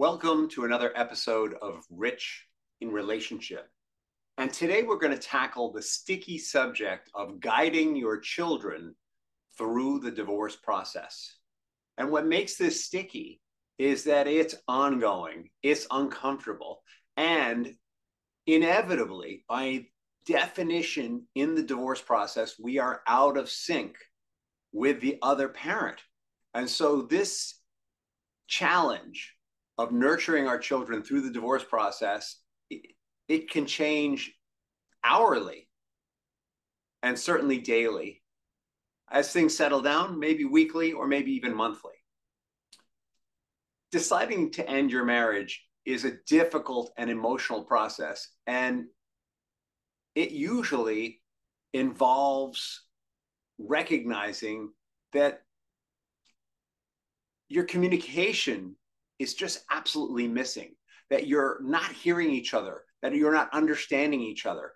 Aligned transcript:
Welcome 0.00 0.48
to 0.50 0.64
another 0.64 0.92
episode 0.94 1.54
of 1.60 1.84
Rich 1.90 2.46
in 2.80 2.92
Relationship. 2.92 3.68
And 4.36 4.52
today 4.52 4.84
we're 4.84 5.00
going 5.00 5.12
to 5.12 5.18
tackle 5.18 5.72
the 5.72 5.82
sticky 5.82 6.38
subject 6.38 7.10
of 7.16 7.40
guiding 7.40 7.96
your 7.96 8.20
children 8.20 8.94
through 9.58 9.98
the 9.98 10.12
divorce 10.12 10.54
process. 10.54 11.34
And 11.96 12.12
what 12.12 12.28
makes 12.28 12.54
this 12.54 12.84
sticky 12.84 13.40
is 13.76 14.04
that 14.04 14.28
it's 14.28 14.54
ongoing, 14.68 15.50
it's 15.64 15.88
uncomfortable, 15.90 16.84
and 17.16 17.74
inevitably, 18.46 19.44
by 19.48 19.86
definition 20.26 21.26
in 21.34 21.56
the 21.56 21.62
divorce 21.64 22.00
process, 22.00 22.54
we 22.56 22.78
are 22.78 23.02
out 23.08 23.36
of 23.36 23.50
sync 23.50 23.96
with 24.70 25.00
the 25.00 25.18
other 25.22 25.48
parent. 25.48 25.98
And 26.54 26.70
so 26.70 27.02
this 27.02 27.58
challenge 28.46 29.34
of 29.78 29.92
nurturing 29.92 30.48
our 30.48 30.58
children 30.58 31.02
through 31.02 31.22
the 31.22 31.30
divorce 31.30 31.64
process, 31.64 32.40
it, 32.68 32.82
it 33.28 33.50
can 33.50 33.64
change 33.64 34.34
hourly 35.04 35.68
and 37.02 37.18
certainly 37.18 37.58
daily 37.58 38.22
as 39.10 39.32
things 39.32 39.56
settle 39.56 39.80
down, 39.80 40.18
maybe 40.18 40.44
weekly 40.44 40.92
or 40.92 41.06
maybe 41.06 41.32
even 41.32 41.54
monthly. 41.54 41.92
Deciding 43.92 44.50
to 44.50 44.68
end 44.68 44.90
your 44.90 45.04
marriage 45.04 45.64
is 45.86 46.04
a 46.04 46.18
difficult 46.26 46.92
and 46.98 47.08
emotional 47.08 47.64
process, 47.64 48.28
and 48.46 48.84
it 50.14 50.30
usually 50.30 51.22
involves 51.72 52.82
recognizing 53.58 54.70
that 55.14 55.40
your 57.48 57.64
communication 57.64 58.76
is 59.18 59.34
just 59.34 59.64
absolutely 59.70 60.28
missing, 60.28 60.74
that 61.10 61.26
you're 61.26 61.58
not 61.62 61.92
hearing 61.92 62.30
each 62.30 62.54
other, 62.54 62.82
that 63.02 63.14
you're 63.14 63.32
not 63.32 63.52
understanding 63.52 64.20
each 64.20 64.46
other. 64.46 64.72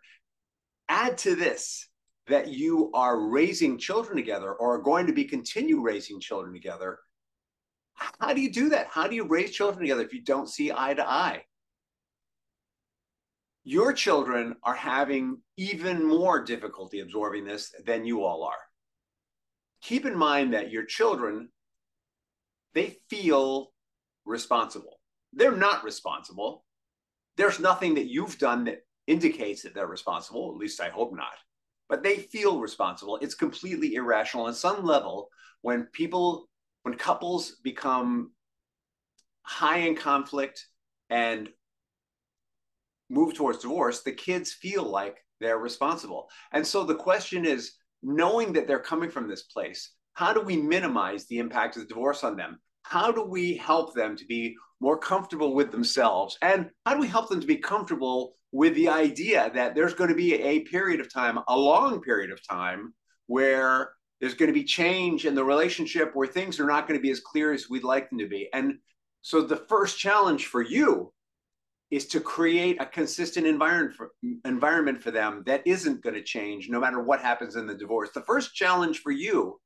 Add 0.89 1.19
to 1.19 1.35
this 1.35 1.89
that 2.29 2.49
you 2.49 2.91
are 2.95 3.29
raising 3.29 3.79
children 3.79 4.17
together 4.17 4.53
or 4.53 4.75
are 4.75 4.83
going 4.83 5.07
to 5.07 5.13
be 5.13 5.25
continue 5.25 5.81
raising 5.81 6.21
children 6.21 6.53
together. 6.53 6.99
How 7.95 8.33
do 8.33 8.41
you 8.41 8.53
do 8.53 8.69
that? 8.71 8.87
How 8.87 9.07
do 9.07 9.15
you 9.15 9.25
raise 9.25 9.51
children 9.51 9.81
together 9.81 10.03
if 10.03 10.15
you 10.15 10.23
don't 10.23 10.49
see 10.49 10.73
eye 10.73 10.95
to 10.95 11.09
eye? 11.09 11.43
Your 13.65 13.93
children 13.93 14.57
are 14.63 14.75
having 14.75 15.39
even 15.57 16.05
more 16.05 16.43
difficulty 16.43 17.01
absorbing 17.01 17.45
this 17.45 17.73
than 17.85 18.05
you 18.05 18.25
all 18.25 18.45
are. 18.45 18.55
Keep 19.83 20.07
in 20.07 20.17
mind 20.17 20.55
that 20.55 20.71
your 20.71 20.85
children, 20.85 21.49
they 22.75 22.99
feel 23.09 23.72
responsible. 24.25 24.99
They're 25.33 25.57
not 25.57 25.85
responsible. 25.85 26.65
There's 27.37 27.61
nothing 27.61 27.95
that 27.95 28.11
you've 28.11 28.39
done 28.39 28.65
that 28.65 28.81
indicates 29.07 29.63
that 29.63 29.75
they're 29.75 29.87
responsible, 29.87 30.53
at 30.53 30.61
least 30.61 30.81
I 30.81 30.89
hope 30.89 31.15
not. 31.15 31.33
But 31.89 32.03
they 32.03 32.17
feel 32.17 32.61
responsible. 32.61 33.19
It's 33.21 33.35
completely 33.35 33.95
irrational. 33.95 34.47
On 34.47 34.55
some 34.55 34.85
level, 34.85 35.29
when 35.63 35.85
people, 35.93 36.49
when 36.83 36.95
couples 36.95 37.57
become 37.63 38.33
high 39.43 39.79
in 39.79 39.97
conflict 39.97 40.67
and 41.11 41.49
move 43.11 43.35
towards 43.35 43.59
divorce, 43.59 44.03
the 44.03 44.13
kids 44.13 44.53
feel 44.53 44.85
like 44.85 45.19
they're 45.41 45.59
responsible. 45.59 46.29
And 46.53 46.67
so 46.67 46.85
the 46.85 46.95
question 46.95 47.45
is 47.45 47.73
knowing 48.03 48.53
that 48.55 48.67
they're 48.67 48.79
coming 48.79 49.11
from 49.11 49.29
this 49.29 49.43
place, 49.43 49.91
how 50.15 50.33
do 50.33 50.41
we 50.41 50.57
minimize 50.57 51.27
the 51.27 51.39
impact 51.39 51.77
of 51.77 51.83
the 51.83 51.89
divorce 51.89 52.25
on 52.25 52.37
them? 52.37 52.61
How 52.83 53.13
do 53.13 53.23
we 53.23 53.57
help 53.57 53.95
them 53.95 54.17
to 54.17 54.25
be 54.27 54.57
more 54.81 54.99
comfortable 54.99 55.55
with 55.55 55.71
themselves? 55.71 56.37
And 56.43 56.71
how 56.85 56.95
do 56.95 57.01
we 57.01 57.09
help 57.09 57.29
them 57.29 57.41
to 57.41 57.47
be 57.47 57.57
comfortable 57.57 58.35
with 58.51 58.75
the 58.75 58.89
idea 58.89 59.51
that 59.55 59.75
there's 59.75 59.95
going 59.95 60.11
to 60.11 60.17
be 60.17 60.35
a 60.35 60.61
period 60.61 61.01
of 61.01 61.13
time, 61.13 61.39
a 61.49 61.57
long 61.57 62.01
period 62.03 62.31
of 62.31 62.47
time, 62.47 62.93
where 63.27 63.93
there's 64.21 64.35
going 64.35 64.49
to 64.49 64.55
be 64.55 64.65
change 64.65 65.25
in 65.25 65.35
the 65.35 65.45
relationship 65.45 66.11
where 66.15 66.29
things 66.29 66.61
are 66.61 66.67
not 66.67 66.87
going 66.87 66.99
to 66.99 67.03
be 67.03 67.11
as 67.11 67.21
clear 67.21 67.53
as 67.53 67.69
we'd 67.69 67.85
like 67.85 68.11
them 68.11 68.19
to 68.19 68.29
be. 68.29 68.49
And 68.53 68.79
so 69.23 69.41
the 69.41 69.57
first 69.57 69.99
challenge 69.99 70.47
for 70.47 70.63
you 70.63 71.13
is 71.91 72.07
to 72.07 72.21
create 72.21 72.81
a 72.81 72.87
consistent 72.87 73.47
environment 73.47 73.95
for, 73.95 74.11
environment 74.45 75.03
for 75.03 75.11
them 75.11 75.43
that 75.47 75.63
isn't 75.67 76.03
going 76.03 76.15
to 76.15 76.23
change 76.23 76.69
no 76.69 76.81
matter 76.81 77.03
what 77.03 77.21
happens 77.21 77.57
in 77.57 77.67
the 77.67 77.75
divorce. 77.75 78.11
The 78.15 78.23
first 78.23 78.55
challenge 78.55 79.01
for 79.01 79.13
you 79.13 79.61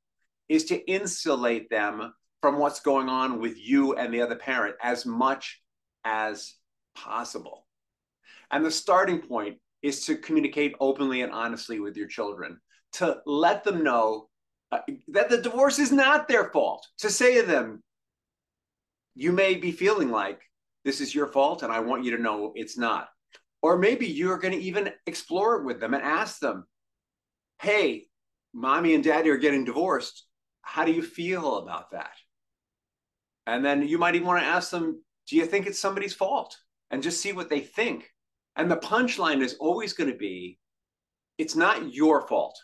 is 0.49 0.65
to 0.65 0.91
insulate 0.91 1.69
them 1.69 2.13
from 2.47 2.59
what's 2.59 2.79
going 2.79 3.09
on 3.09 3.41
with 3.41 3.57
you 3.59 3.95
and 3.95 4.13
the 4.13 4.21
other 4.21 4.37
parent 4.37 4.73
as 4.81 5.05
much 5.05 5.61
as 6.05 6.53
possible. 6.95 7.67
And 8.49 8.63
the 8.63 8.71
starting 8.71 9.19
point 9.19 9.57
is 9.81 10.05
to 10.05 10.15
communicate 10.15 10.73
openly 10.79 11.23
and 11.23 11.33
honestly 11.33 11.81
with 11.81 11.97
your 11.97 12.07
children, 12.07 12.61
to 12.93 13.17
let 13.25 13.65
them 13.65 13.83
know 13.83 14.29
uh, 14.71 14.79
that 15.09 15.29
the 15.29 15.41
divorce 15.41 15.77
is 15.77 15.91
not 15.91 16.29
their 16.29 16.49
fault, 16.51 16.87
to 16.99 17.09
say 17.09 17.41
to 17.41 17.45
them, 17.45 17.83
you 19.13 19.33
may 19.33 19.55
be 19.55 19.73
feeling 19.73 20.09
like 20.09 20.39
this 20.85 21.01
is 21.01 21.13
your 21.13 21.27
fault, 21.27 21.63
and 21.63 21.73
I 21.73 21.81
want 21.81 22.05
you 22.05 22.15
to 22.15 22.23
know 22.23 22.53
it's 22.55 22.77
not. 22.77 23.09
Or 23.61 23.77
maybe 23.77 24.07
you're 24.07 24.37
going 24.37 24.53
to 24.53 24.63
even 24.63 24.93
explore 25.05 25.57
it 25.57 25.65
with 25.65 25.81
them 25.81 25.93
and 25.93 26.01
ask 26.01 26.39
them, 26.39 26.65
hey, 27.61 28.05
mommy 28.53 28.95
and 28.95 29.03
daddy 29.03 29.31
are 29.31 29.37
getting 29.37 29.65
divorced. 29.65 30.23
How 30.61 30.85
do 30.85 30.93
you 30.93 31.01
feel 31.01 31.57
about 31.57 31.91
that? 31.91 32.11
And 33.47 33.65
then 33.65 33.87
you 33.87 33.97
might 33.97 34.13
even 34.13 34.27
want 34.27 34.41
to 34.41 34.45
ask 34.45 34.69
them, 34.69 35.01
do 35.27 35.37
you 35.37 35.45
think 35.45 35.65
it's 35.65 35.79
somebody's 35.79 36.13
fault? 36.13 36.55
And 36.91 37.01
just 37.01 37.21
see 37.21 37.31
what 37.31 37.49
they 37.49 37.61
think. 37.61 38.11
And 38.57 38.69
the 38.69 38.77
punchline 38.77 39.41
is 39.41 39.55
always 39.59 39.93
going 39.93 40.11
to 40.11 40.17
be, 40.17 40.59
it's 41.37 41.55
not 41.55 41.93
your 41.93 42.27
fault. 42.27 42.59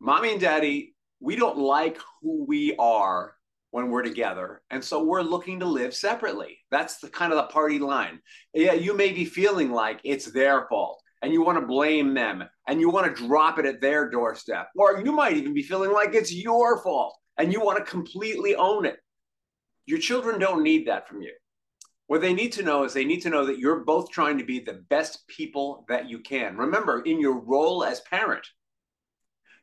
Mommy 0.00 0.32
and 0.32 0.40
daddy, 0.40 0.94
we 1.20 1.36
don't 1.36 1.58
like 1.58 1.98
who 2.20 2.44
we 2.46 2.74
are 2.78 3.34
when 3.70 3.90
we're 3.90 4.02
together. 4.02 4.62
And 4.70 4.82
so 4.82 5.02
we're 5.04 5.22
looking 5.22 5.60
to 5.60 5.66
live 5.66 5.94
separately. 5.94 6.58
That's 6.70 6.98
the 6.98 7.08
kind 7.08 7.32
of 7.32 7.36
the 7.36 7.52
party 7.52 7.78
line. 7.78 8.20
Yeah, 8.54 8.72
you 8.72 8.96
may 8.96 9.12
be 9.12 9.24
feeling 9.24 9.72
like 9.72 10.00
it's 10.04 10.30
their 10.32 10.66
fault 10.68 11.02
and 11.20 11.32
you 11.32 11.42
want 11.42 11.58
to 11.60 11.66
blame 11.66 12.14
them 12.14 12.44
and 12.68 12.80
you 12.80 12.88
want 12.88 13.14
to 13.14 13.26
drop 13.26 13.58
it 13.58 13.66
at 13.66 13.80
their 13.80 14.08
doorstep. 14.08 14.68
Or 14.76 15.02
you 15.04 15.12
might 15.12 15.36
even 15.36 15.52
be 15.52 15.62
feeling 15.62 15.92
like 15.92 16.14
it's 16.14 16.32
your 16.32 16.82
fault 16.82 17.18
and 17.36 17.52
you 17.52 17.60
want 17.60 17.78
to 17.78 17.90
completely 17.90 18.54
own 18.54 18.86
it. 18.86 18.98
Your 19.86 19.98
children 19.98 20.38
don't 20.38 20.62
need 20.62 20.86
that 20.88 21.08
from 21.08 21.22
you. 21.22 21.32
What 22.08 22.20
they 22.20 22.34
need 22.34 22.52
to 22.52 22.62
know 22.62 22.84
is 22.84 22.92
they 22.92 23.04
need 23.04 23.22
to 23.22 23.30
know 23.30 23.46
that 23.46 23.58
you're 23.58 23.84
both 23.84 24.10
trying 24.10 24.38
to 24.38 24.44
be 24.44 24.60
the 24.60 24.84
best 24.88 25.26
people 25.26 25.84
that 25.88 26.08
you 26.08 26.20
can. 26.20 26.56
Remember, 26.56 27.00
in 27.02 27.20
your 27.20 27.40
role 27.40 27.84
as 27.84 28.00
parent, 28.00 28.46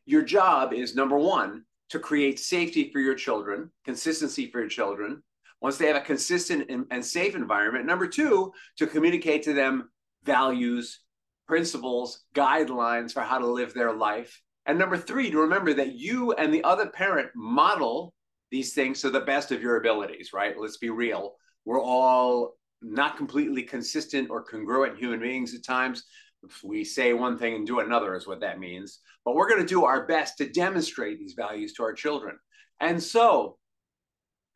your 0.05 0.21
job 0.21 0.73
is 0.73 0.95
number 0.95 1.17
one, 1.17 1.63
to 1.89 1.99
create 1.99 2.39
safety 2.39 2.89
for 2.91 2.99
your 2.99 3.15
children, 3.15 3.71
consistency 3.85 4.49
for 4.49 4.59
your 4.59 4.69
children. 4.69 5.21
Once 5.61 5.77
they 5.77 5.87
have 5.87 5.95
a 5.95 6.01
consistent 6.01 6.69
and 6.91 7.05
safe 7.05 7.35
environment, 7.35 7.85
number 7.85 8.07
two, 8.07 8.51
to 8.77 8.87
communicate 8.87 9.43
to 9.43 9.53
them 9.53 9.89
values, 10.23 10.99
principles, 11.47 12.25
guidelines 12.33 13.13
for 13.13 13.21
how 13.21 13.37
to 13.37 13.47
live 13.47 13.73
their 13.73 13.93
life. 13.93 14.41
And 14.65 14.77
number 14.77 14.97
three, 14.97 15.31
to 15.31 15.39
remember 15.39 15.73
that 15.75 15.93
you 15.93 16.33
and 16.33 16.53
the 16.53 16.63
other 16.63 16.87
parent 16.87 17.29
model 17.35 18.13
these 18.53 18.75
things 18.75 19.01
to 19.01 19.09
the 19.09 19.19
best 19.19 19.51
of 19.51 19.63
your 19.63 19.77
abilities, 19.77 20.31
right? 20.31 20.53
Let's 20.55 20.77
be 20.77 20.91
real. 20.91 21.33
We're 21.65 21.81
all 21.81 22.53
not 22.83 23.17
completely 23.17 23.63
consistent 23.63 24.29
or 24.29 24.43
congruent 24.43 24.99
human 24.99 25.19
beings 25.19 25.55
at 25.55 25.65
times. 25.65 26.03
If 26.43 26.63
we 26.63 26.83
say 26.83 27.13
one 27.13 27.39
thing 27.39 27.55
and 27.55 27.65
do 27.65 27.79
another, 27.79 28.15
is 28.15 28.27
what 28.27 28.41
that 28.41 28.59
means. 28.59 28.99
But 29.25 29.33
we're 29.33 29.49
going 29.49 29.63
to 29.63 29.67
do 29.67 29.85
our 29.85 30.05
best 30.05 30.37
to 30.37 30.47
demonstrate 30.47 31.17
these 31.17 31.33
values 31.33 31.73
to 31.73 31.83
our 31.83 31.93
children. 31.93 32.37
And 32.79 33.01
so 33.01 33.57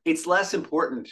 it's 0.05 0.27
less 0.27 0.53
important 0.53 1.09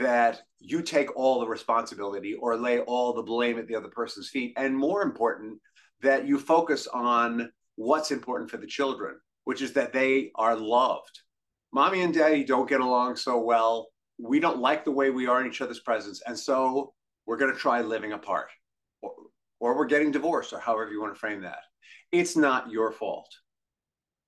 that 0.00 0.42
you 0.58 0.82
take 0.82 1.14
all 1.16 1.38
the 1.38 1.46
responsibility 1.46 2.34
or 2.34 2.56
lay 2.56 2.80
all 2.80 3.12
the 3.12 3.22
blame 3.22 3.56
at 3.56 3.68
the 3.68 3.76
other 3.76 3.90
person's 3.90 4.30
feet. 4.30 4.52
And 4.56 4.76
more 4.76 5.02
important, 5.02 5.60
that 6.02 6.26
you 6.26 6.40
focus 6.40 6.88
on 6.88 7.52
what's 7.76 8.10
important 8.10 8.50
for 8.50 8.56
the 8.56 8.66
children, 8.66 9.14
which 9.44 9.62
is 9.62 9.74
that 9.74 9.92
they 9.92 10.32
are 10.34 10.56
loved 10.56 11.20
mommy 11.76 12.00
and 12.00 12.14
daddy 12.14 12.42
don't 12.42 12.70
get 12.70 12.80
along 12.80 13.16
so 13.16 13.38
well. 13.38 13.88
We 14.18 14.40
don't 14.40 14.60
like 14.60 14.82
the 14.82 14.90
way 14.90 15.10
we 15.10 15.26
are 15.26 15.42
in 15.42 15.46
each 15.46 15.60
other's 15.60 15.80
presence. 15.80 16.22
And 16.26 16.36
so 16.36 16.94
we're 17.26 17.36
going 17.36 17.52
to 17.52 17.58
try 17.58 17.82
living 17.82 18.14
apart 18.14 18.48
or, 19.02 19.12
or 19.60 19.76
we're 19.76 19.84
getting 19.84 20.10
divorced 20.10 20.54
or 20.54 20.58
however 20.58 20.90
you 20.90 21.02
want 21.02 21.12
to 21.12 21.20
frame 21.20 21.42
that. 21.42 21.58
It's 22.12 22.34
not 22.34 22.70
your 22.70 22.92
fault, 22.92 23.28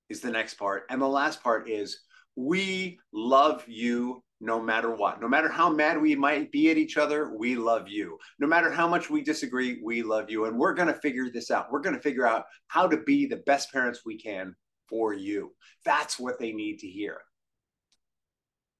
is 0.09 0.21
the 0.21 0.29
next 0.29 0.59
part. 0.59 0.83
And 0.91 1.01
the 1.01 1.07
last 1.07 1.41
part 1.41 1.67
is 1.67 2.01
we 2.35 2.99
love 3.11 3.63
you 3.67 4.23
no 4.39 4.61
matter 4.61 4.93
what. 4.93 5.19
No 5.19 5.27
matter 5.27 5.49
how 5.49 5.71
mad 5.71 5.99
we 5.99 6.15
might 6.15 6.51
be 6.51 6.69
at 6.69 6.77
each 6.77 6.97
other, 6.97 7.35
we 7.35 7.55
love 7.55 7.87
you. 7.87 8.19
No 8.37 8.45
matter 8.45 8.71
how 8.71 8.87
much 8.87 9.09
we 9.09 9.23
disagree, 9.23 9.81
we 9.83 10.03
love 10.03 10.29
you. 10.29 10.45
And 10.45 10.55
we're 10.55 10.75
going 10.75 10.87
to 10.87 11.01
figure 11.01 11.31
this 11.31 11.49
out. 11.49 11.71
We're 11.71 11.81
going 11.81 11.95
to 11.95 12.01
figure 12.01 12.27
out 12.27 12.45
how 12.67 12.87
to 12.87 12.97
be 12.97 13.25
the 13.25 13.41
best 13.47 13.73
parents 13.73 14.01
we 14.05 14.19
can 14.19 14.55
for 14.87 15.15
you. 15.15 15.55
That's 15.83 16.19
what 16.19 16.37
they 16.37 16.53
need 16.53 16.77
to 16.81 16.87
hear. 16.87 17.21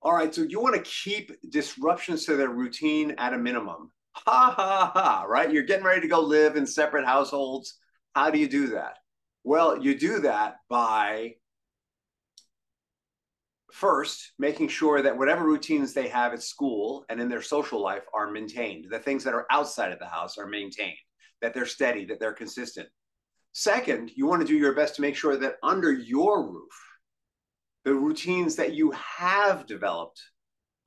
All 0.02 0.14
right, 0.14 0.34
so 0.34 0.44
you 0.44 0.62
want 0.62 0.76
to 0.76 0.90
keep 0.90 1.32
disruptions 1.50 2.26
to 2.26 2.36
their 2.36 2.50
routine 2.50 3.16
at 3.18 3.34
a 3.34 3.38
minimum. 3.38 3.92
Ha 4.14 4.54
ha 4.56 4.92
ha, 4.94 5.26
right? 5.28 5.52
You're 5.52 5.64
getting 5.64 5.86
ready 5.86 6.02
to 6.02 6.08
go 6.08 6.22
live 6.22 6.56
in 6.56 6.66
separate 6.66 7.06
households. 7.06 7.78
How 8.16 8.30
do 8.32 8.40
you 8.40 8.48
do 8.48 8.68
that? 8.68 8.98
Well, 9.44 9.82
you 9.82 9.98
do 9.98 10.20
that 10.20 10.58
by 10.70 11.36
first 13.72 14.32
making 14.40 14.70
sure 14.70 15.02
that 15.02 15.18
whatever 15.18 15.44
routines 15.44 15.94
they 15.94 16.08
have 16.08 16.34
at 16.34 16.44
school 16.44 17.06
and 17.10 17.20
in 17.20 17.30
their 17.30 17.42
social 17.42 17.82
life 17.82 18.04
are 18.14 18.32
maintained. 18.32 18.88
The 18.90 19.00
things 19.00 19.24
that 19.26 19.34
are 19.34 19.46
outside 19.52 19.92
of 19.92 20.00
the 20.00 20.06
house 20.06 20.38
are 20.38 20.48
maintained, 20.48 20.98
that 21.42 21.54
they're 21.54 21.66
steady, 21.66 22.06
that 22.06 22.20
they're 22.20 22.34
consistent. 22.34 22.88
Second, 23.52 24.12
you 24.16 24.28
want 24.28 24.42
to 24.42 24.48
do 24.48 24.58
your 24.58 24.76
best 24.76 24.96
to 24.96 25.02
make 25.02 25.16
sure 25.16 25.38
that 25.38 25.58
under 25.62 25.92
your 25.92 26.50
roof, 26.50 26.89
the 27.86 27.94
routines 27.94 28.56
that 28.58 28.74
you 28.74 28.92
have 28.92 29.66
developed 29.66 30.22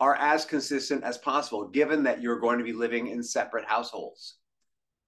are 0.01 0.17
as 0.17 0.45
consistent 0.45 1.05
as 1.05 1.19
possible, 1.19 1.69
given 1.69 2.03
that 2.03 2.21
you're 2.21 2.41
going 2.41 2.59
to 2.59 2.65
be 2.65 2.73
living 2.73 3.07
in 3.07 3.23
separate 3.23 3.65
households. 3.65 4.37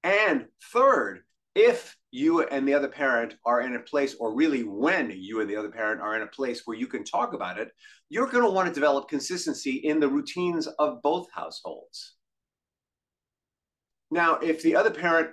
And 0.03 0.47
third, 0.73 1.21
if 1.55 1.97
you 2.11 2.43
and 2.43 2.67
the 2.67 2.75
other 2.75 2.89
parent 2.89 3.35
are 3.45 3.61
in 3.61 3.75
a 3.75 3.81
place, 3.81 4.15
or 4.21 4.35
really 4.35 4.63
when 4.63 5.11
you 5.11 5.41
and 5.41 5.51
the 5.51 5.57
other 5.57 5.71
parent 5.71 6.01
are 6.01 6.15
in 6.17 6.23
a 6.23 6.29
place 6.29 6.63
where 6.65 6.77
you 6.77 6.87
can 6.87 7.05
talk 7.05 7.33
about 7.33 7.59
it, 7.59 7.71
you're 8.09 8.29
going 8.29 8.45
to 8.45 8.51
want 8.51 8.69
to 8.69 8.75
develop 8.75 9.09
consistency 9.09 9.73
in 9.77 9.99
the 9.99 10.09
routines 10.09 10.67
of 10.79 11.03
both 11.03 11.27
households. 11.33 12.15
Now, 14.11 14.37
if 14.37 14.63
the 14.63 14.77
other 14.77 14.91
parent 14.91 15.31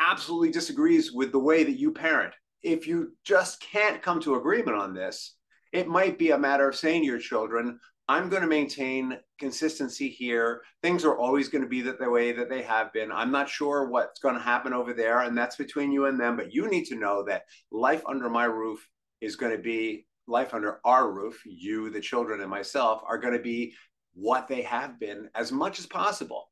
absolutely 0.00 0.50
disagrees 0.50 1.12
with 1.12 1.30
the 1.30 1.38
way 1.38 1.62
that 1.62 1.78
you 1.78 1.92
parent, 1.92 2.34
if 2.62 2.86
you 2.86 3.12
just 3.24 3.60
can't 3.60 4.02
come 4.02 4.20
to 4.22 4.34
agreement 4.34 4.76
on 4.76 4.94
this, 4.94 5.36
it 5.74 5.88
might 5.88 6.18
be 6.18 6.30
a 6.30 6.38
matter 6.38 6.68
of 6.68 6.76
saying 6.76 7.02
to 7.02 7.06
your 7.06 7.18
children, 7.18 7.80
I'm 8.06 8.28
going 8.28 8.42
to 8.42 8.48
maintain 8.48 9.18
consistency 9.40 10.08
here. 10.08 10.62
Things 10.82 11.04
are 11.04 11.18
always 11.18 11.48
going 11.48 11.62
to 11.64 11.68
be 11.68 11.80
the, 11.82 11.96
way 12.08 12.30
that 12.30 12.48
they 12.48 12.62
have 12.62 12.92
been. 12.92 13.10
I'm 13.10 13.32
not 13.32 13.48
sure 13.48 13.88
what's 13.88 14.20
going 14.20 14.36
to 14.36 14.40
happen 14.40 14.72
over 14.72 14.94
there, 14.94 15.20
and 15.20 15.36
that's 15.36 15.56
between 15.56 15.90
you 15.90 16.06
and 16.06 16.20
them. 16.20 16.36
But 16.36 16.54
you 16.54 16.70
need 16.70 16.84
to 16.86 16.94
know 16.94 17.24
that 17.24 17.46
life 17.72 18.02
under 18.06 18.30
my 18.30 18.44
roof 18.44 18.88
is 19.20 19.34
going 19.34 19.50
to 19.50 19.62
be 19.62 20.06
life 20.28 20.54
under 20.54 20.80
our 20.84 21.10
roof. 21.10 21.42
You, 21.44 21.90
the 21.90 22.00
children, 22.00 22.40
and 22.40 22.50
myself 22.50 23.02
are 23.08 23.18
going 23.18 23.34
to 23.34 23.42
be 23.42 23.74
what 24.14 24.46
they 24.46 24.62
have 24.62 25.00
been 25.00 25.28
as 25.34 25.50
much 25.50 25.80
as 25.80 25.86
possible. 25.86 26.50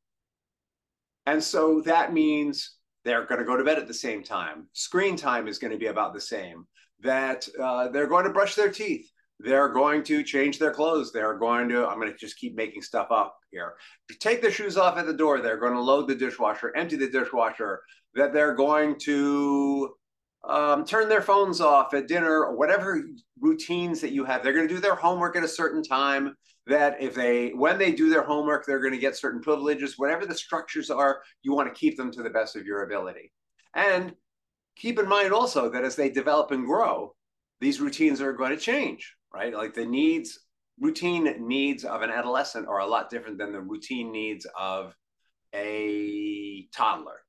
And 1.27 1.41
so 1.41 1.79
that 1.85 2.11
means 2.11 2.75
they're 3.05 3.25
going 3.25 3.39
to 3.39 3.45
go 3.45 3.55
to 3.55 3.63
bed 3.63 3.77
at 3.77 3.87
the 3.87 3.93
same 3.93 4.21
time. 4.21 4.67
Screen 4.73 5.15
time 5.15 5.47
is 5.47 5.59
going 5.59 5.71
to 5.71 5.79
be 5.79 5.87
about 5.87 6.13
the 6.13 6.19
same. 6.19 6.67
That 6.99 7.47
uh, 7.61 7.87
they're 7.89 8.07
going 8.07 8.25
to 8.25 8.33
brush 8.33 8.55
their 8.55 8.71
teeth 8.71 9.09
they're 9.43 9.69
going 9.69 10.03
to 10.03 10.23
change 10.23 10.57
their 10.57 10.71
clothes. 10.71 11.11
They're 11.11 11.37
going 11.37 11.67
to, 11.69 11.85
I'm 11.85 11.99
going 11.99 12.11
to 12.11 12.17
just 12.17 12.37
keep 12.37 12.55
making 12.55 12.81
stuff 12.81 13.07
up 13.11 13.37
here. 13.51 13.73
Take 14.19 14.41
their 14.41 14.51
shoes 14.51 14.77
off 14.77 14.97
at 14.97 15.05
the 15.05 15.13
door. 15.13 15.41
They're 15.41 15.57
going 15.57 15.73
to 15.73 15.81
load 15.81 16.07
the 16.07 16.15
dishwasher, 16.15 16.73
empty 16.75 16.95
the 16.95 17.09
dishwasher, 17.09 17.81
that 18.15 18.31
they're 18.31 18.55
going 18.55 18.97
to 19.01 19.95
um, 20.47 20.85
turn 20.85 21.09
their 21.09 21.21
phones 21.21 21.59
off 21.59 21.93
at 21.93 22.07
dinner 22.07 22.45
or 22.45 22.55
whatever 22.55 23.03
routines 23.39 23.99
that 24.01 24.13
you 24.13 24.23
have. 24.23 24.43
They're 24.43 24.53
going 24.53 24.67
to 24.67 24.73
do 24.73 24.79
their 24.79 24.95
homework 24.95 25.35
at 25.35 25.43
a 25.43 25.47
certain 25.47 25.83
time. 25.83 26.35
That 26.65 27.01
if 27.01 27.13
they, 27.13 27.49
when 27.49 27.77
they 27.77 27.91
do 27.91 28.09
their 28.09 28.23
homework, 28.23 28.65
they're 28.65 28.79
going 28.79 28.93
to 28.93 28.99
get 28.99 29.17
certain 29.17 29.41
privileges. 29.41 29.95
Whatever 29.97 30.25
the 30.25 30.33
structures 30.33 30.89
are, 30.89 31.21
you 31.41 31.53
want 31.53 31.67
to 31.67 31.77
keep 31.77 31.97
them 31.97 32.09
to 32.11 32.23
the 32.23 32.29
best 32.29 32.55
of 32.55 32.65
your 32.65 32.83
ability. 32.83 33.33
And 33.75 34.13
keep 34.77 34.97
in 34.97 35.09
mind 35.09 35.33
also 35.33 35.69
that 35.71 35.83
as 35.83 35.97
they 35.97 36.09
develop 36.09 36.51
and 36.51 36.65
grow, 36.65 37.13
these 37.59 37.81
routines 37.81 38.21
are 38.21 38.31
going 38.31 38.51
to 38.51 38.57
change 38.57 39.13
right? 39.33 39.53
Like 39.53 39.73
the 39.73 39.85
needs, 39.85 40.39
routine 40.79 41.47
needs 41.47 41.83
of 41.83 42.01
an 42.01 42.09
adolescent 42.09 42.67
are 42.67 42.79
a 42.79 42.87
lot 42.87 43.09
different 43.09 43.37
than 43.37 43.51
the 43.51 43.61
routine 43.61 44.11
needs 44.11 44.45
of 44.57 44.95
a 45.53 46.67
toddler. 46.75 47.21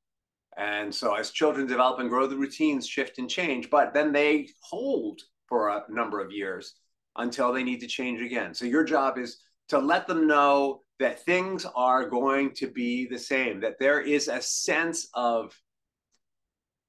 And 0.57 0.95
so 0.95 1.15
as 1.15 1.31
children 1.31 1.67
develop 1.67 1.99
and 1.99 2.09
grow, 2.09 2.27
the 2.27 2.37
routines 2.37 2.87
shift 2.87 3.19
and 3.19 3.29
change, 3.29 3.71
but 3.71 3.93
then 3.93 4.13
they 4.13 4.49
hold 4.61 5.21
for 5.49 5.69
a 5.69 5.83
number 5.89 6.21
of 6.21 6.33
years 6.33 6.75
until 7.17 7.53
they 7.53 7.63
need 7.63 7.81
to 7.81 7.87
change 7.87 8.21
again. 8.21 8.55
So 8.55 8.65
your 8.65 8.85
job 8.85 9.19
is 9.19 9.39
to 9.69 9.79
let 9.79 10.07
them 10.07 10.27
know 10.27 10.83
that 11.01 11.25
things 11.25 11.67
are 11.75 12.09
going 12.09 12.53
to 12.55 12.69
be 12.69 13.07
the 13.07 13.19
same, 13.19 13.61
that 13.61 13.79
there 13.81 14.01
is 14.01 14.29
a 14.29 14.41
sense 14.41 15.09
of 15.15 15.53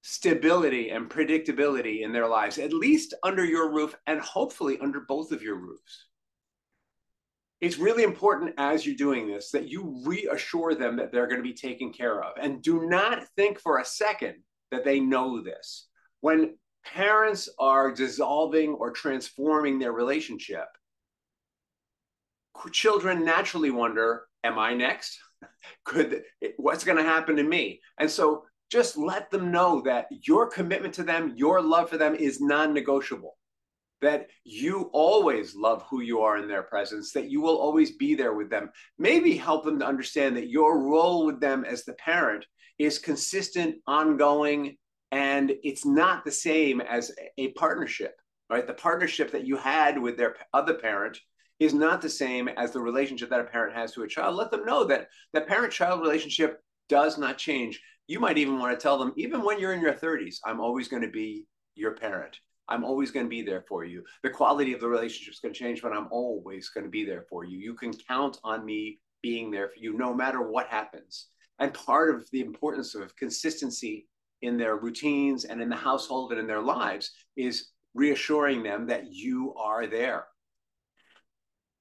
stability 0.08 0.92
and 0.92 1.10
predictability 1.10 2.02
in 2.04 2.14
their 2.14 2.28
lives, 2.28 2.60
at 2.60 2.72
least 2.72 3.16
under 3.24 3.44
your 3.44 3.74
roof 3.74 3.96
and 4.06 4.22
hopefully 4.22 4.78
under 4.80 5.00
both 5.00 5.32
of 5.32 5.42
your 5.42 5.56
roofs. 5.56 6.06
It's 7.60 7.80
really 7.80 8.04
important 8.04 8.54
as 8.60 8.86
you're 8.86 8.96
doing 8.96 9.28
this 9.28 9.50
that 9.50 9.68
you 9.68 10.04
reassure 10.06 10.76
them 10.76 10.98
that 10.98 11.12
they're 11.12 11.26
going 11.26 11.40
to 11.40 11.44
be 11.44 11.56
taken 11.56 11.92
care 11.92 12.24
of. 12.24 12.34
And 12.40 12.62
do 12.62 12.88
not 12.88 13.26
think 13.36 13.60
for 13.60 13.80
a 13.80 13.86
second 13.86 14.36
that 14.70 14.86
they 14.86 15.00
know 15.00 15.42
this. 15.42 15.88
When 16.22 16.56
parents 16.86 17.50
are 17.58 17.92
dissolving 17.92 18.76
or 18.76 18.92
transforming 18.92 19.80
their 19.80 19.92
relationship, 19.92 20.68
children 22.72 23.26
naturally 23.26 23.72
wonder, 23.72 24.28
Am 24.44 24.60
I 24.60 24.76
next? 24.76 25.18
Could 25.84 26.22
what's 26.58 26.84
going 26.84 27.00
to 27.00 27.04
happen 27.04 27.38
to 27.38 27.44
me? 27.44 27.82
And 27.98 28.12
so 28.12 28.44
just 28.76 28.98
let 28.98 29.32
them 29.32 29.52
know 29.52 29.80
that 29.86 30.08
your 30.28 30.48
commitment 30.48 30.94
to 30.94 31.04
them, 31.04 31.32
your 31.38 31.62
love 31.62 31.90
for 31.90 31.98
them 31.98 32.14
is 32.14 32.42
non 32.42 32.74
negotiable. 32.74 33.38
That 34.02 34.28
you 34.44 34.90
always 34.92 35.56
love 35.56 35.86
who 35.90 36.02
you 36.02 36.20
are 36.20 36.38
in 36.38 36.50
their 36.50 36.64
presence, 36.64 37.14
that 37.14 37.30
you 37.30 37.40
will 37.40 37.56
always 37.56 37.96
be 37.96 38.16
there 38.16 38.34
with 38.34 38.50
them. 38.50 38.70
Maybe 39.00 39.38
help 39.38 39.64
them 39.64 39.80
to 39.80 39.86
understand 39.86 40.36
that 40.36 40.50
your 40.50 40.78
role 40.78 41.26
with 41.26 41.40
them 41.40 41.64
as 41.64 41.86
the 41.86 41.94
parent 41.94 42.46
is 42.78 43.00
consistent, 43.00 43.76
ongoing, 43.88 44.76
and 45.10 45.54
it's 45.64 45.86
not 45.86 46.26
the 46.26 46.32
same 46.32 46.82
as 46.82 47.14
a 47.38 47.54
partnership, 47.54 48.20
right? 48.50 48.68
The 48.68 48.74
partnership 48.74 49.32
that 49.32 49.48
you 49.48 49.56
had 49.56 49.98
with 49.98 50.18
their 50.18 50.36
other 50.54 50.74
parent 50.74 51.18
is 51.62 51.74
not 51.74 52.02
the 52.02 52.10
same 52.10 52.50
as 52.50 52.72
the 52.72 52.82
relationship 52.82 53.30
that 53.30 53.40
a 53.40 53.46
parent 53.46 53.74
has 53.74 53.94
to 53.94 54.04
a 54.04 54.08
child. 54.10 54.36
Let 54.36 54.52
them 54.52 54.66
know 54.66 54.84
that 54.84 55.08
the 55.32 55.40
parent 55.40 55.72
child 55.72 56.02
relationship 56.02 56.60
does 56.90 57.18
not 57.18 57.38
change 57.38 57.82
you 58.08 58.20
might 58.20 58.38
even 58.38 58.60
want 58.60 58.78
to 58.78 58.82
tell 58.82 58.98
them, 58.98 59.14
even 59.16 59.44
when 59.44 59.60
you're 59.60 59.74
in 59.74 59.82
your 59.82 59.94
30s, 59.94 60.38
I'm 60.46 60.60
always 60.60 60.88
going 60.88 61.02
to 61.02 61.10
be 61.10 61.46
your 61.76 61.96
parent. 61.96 62.38
I'm 62.68 62.84
always 62.84 63.12
going 63.12 63.26
to 63.26 63.30
be 63.30 63.44
there 63.44 63.64
for 63.68 63.84
you. 63.84 64.04
The 64.24 64.30
quality 64.30 64.74
of 64.74 64.80
the 64.80 64.88
relationship 64.88 65.34
is 65.34 65.40
going 65.40 65.54
to 65.54 65.60
change, 65.60 65.82
but 65.82 65.94
I'm 65.94 66.08
always 66.10 66.70
going 66.70 66.84
to 66.84 66.90
be 66.90 67.06
there 67.06 67.26
for 67.30 67.44
you. 67.44 67.58
You 67.58 67.76
can 67.76 67.94
count 67.94 68.40
on 68.44 68.66
me 68.66 69.00
being 69.22 69.52
there 69.52 69.70
for 69.70 69.80
you 69.80 69.98
no 69.98 70.14
matter 70.14 70.42
what 70.42 70.68
happens. 70.68 71.28
And 71.60 71.74
part 71.74 72.14
of 72.14 72.28
the 72.32 72.42
importance 72.42 72.96
of 72.96 73.16
consistency 73.16 74.08
in 74.42 74.58
their 74.58 74.78
routines 74.78 75.46
and 75.46 75.62
in 75.62 75.70
the 75.70 75.76
household 75.76 76.32
and 76.32 76.40
in 76.40 76.48
their 76.48 76.62
lives 76.62 77.12
is 77.36 77.70
reassuring 77.94 78.64
them 78.64 78.88
that 78.88 79.06
you 79.12 79.54
are 79.56 79.88
there. 79.88 80.26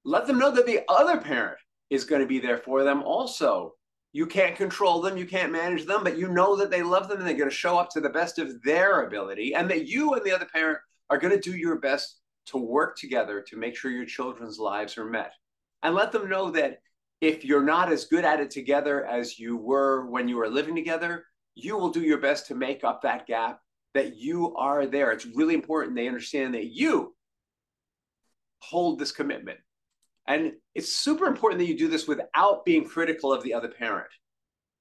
Let 0.05 0.27
them 0.27 0.39
know 0.39 0.51
that 0.51 0.67
the 0.67 0.81
other 0.89 1.19
parent 1.19 1.59
is 1.91 2.05
going 2.05 2.21
to 2.21 2.27
be 2.27 2.39
there 2.39 2.59
for 2.59 2.85
them 2.85 3.03
also 3.03 3.75
you 4.15 4.27
can't 4.27 4.55
control 4.55 5.01
them, 5.01 5.17
you 5.17 5.27
can't 5.27 5.51
manage 5.51 5.87
them, 5.87 6.05
but 6.05 6.17
you 6.17 6.29
know 6.29 6.55
that 6.55 6.71
they 6.71 6.85
love 6.85 7.09
them 7.09 7.19
and 7.19 7.27
they're 7.27 7.37
going 7.37 7.51
to 7.51 7.55
show 7.55 7.77
up 7.77 7.91
to 7.91 8.01
the 8.01 8.09
best 8.09 8.39
of 8.39 8.63
their 8.63 9.03
ability, 9.03 9.55
and 9.57 9.69
that 9.69 9.89
you 9.89 10.15
and 10.15 10.25
the 10.25 10.31
other 10.31 10.47
parent 10.47 10.79
are 11.11 11.19
going 11.19 11.35
to 11.35 11.51
do 11.51 11.57
your 11.57 11.81
best 11.81 12.21
to 12.47 12.57
work 12.57 12.97
together 12.97 13.41
to 13.41 13.57
make 13.57 13.77
sure 13.77 13.91
your 13.91 14.07
children's 14.07 14.61
lives 14.61 14.97
are 14.97 15.05
met. 15.05 15.33
And 15.83 15.97
let 15.97 16.13
them 16.13 16.29
know 16.29 16.53
that 16.53 16.79
if 17.21 17.45
you're 17.45 17.65
not 17.65 17.91
as 17.91 18.05
good 18.05 18.25
at 18.25 18.39
it 18.39 18.53
together 18.53 19.05
as 19.05 19.37
you 19.37 19.57
were 19.57 20.07
when 20.07 20.29
you 20.29 20.37
were 20.37 20.49
living 20.49 20.77
together, 20.77 21.25
you 21.57 21.77
will 21.77 21.91
do 21.91 22.03
your 22.03 22.19
best 22.19 22.47
to 22.47 22.55
make 22.55 22.85
up 22.85 23.03
that 23.03 23.27
gap, 23.27 23.59
that 23.95 24.17
you 24.17 24.55
are 24.55 24.87
there. 24.87 25.11
It's 25.11 25.27
really 25.27 25.55
important 25.55 25.97
they 25.97 26.07
understand 26.07 26.55
that 26.55 26.67
you 26.67 27.17
hold 28.61 29.01
this 29.01 29.11
commitment 29.11 29.59
and 30.27 30.53
it's 30.75 30.93
super 30.93 31.27
important 31.27 31.59
that 31.61 31.67
you 31.67 31.77
do 31.77 31.89
this 31.89 32.09
without 32.09 32.65
being 32.65 32.85
critical 32.85 33.33
of 33.33 33.43
the 33.43 33.55
other 33.55 33.69
parent, 33.69 34.09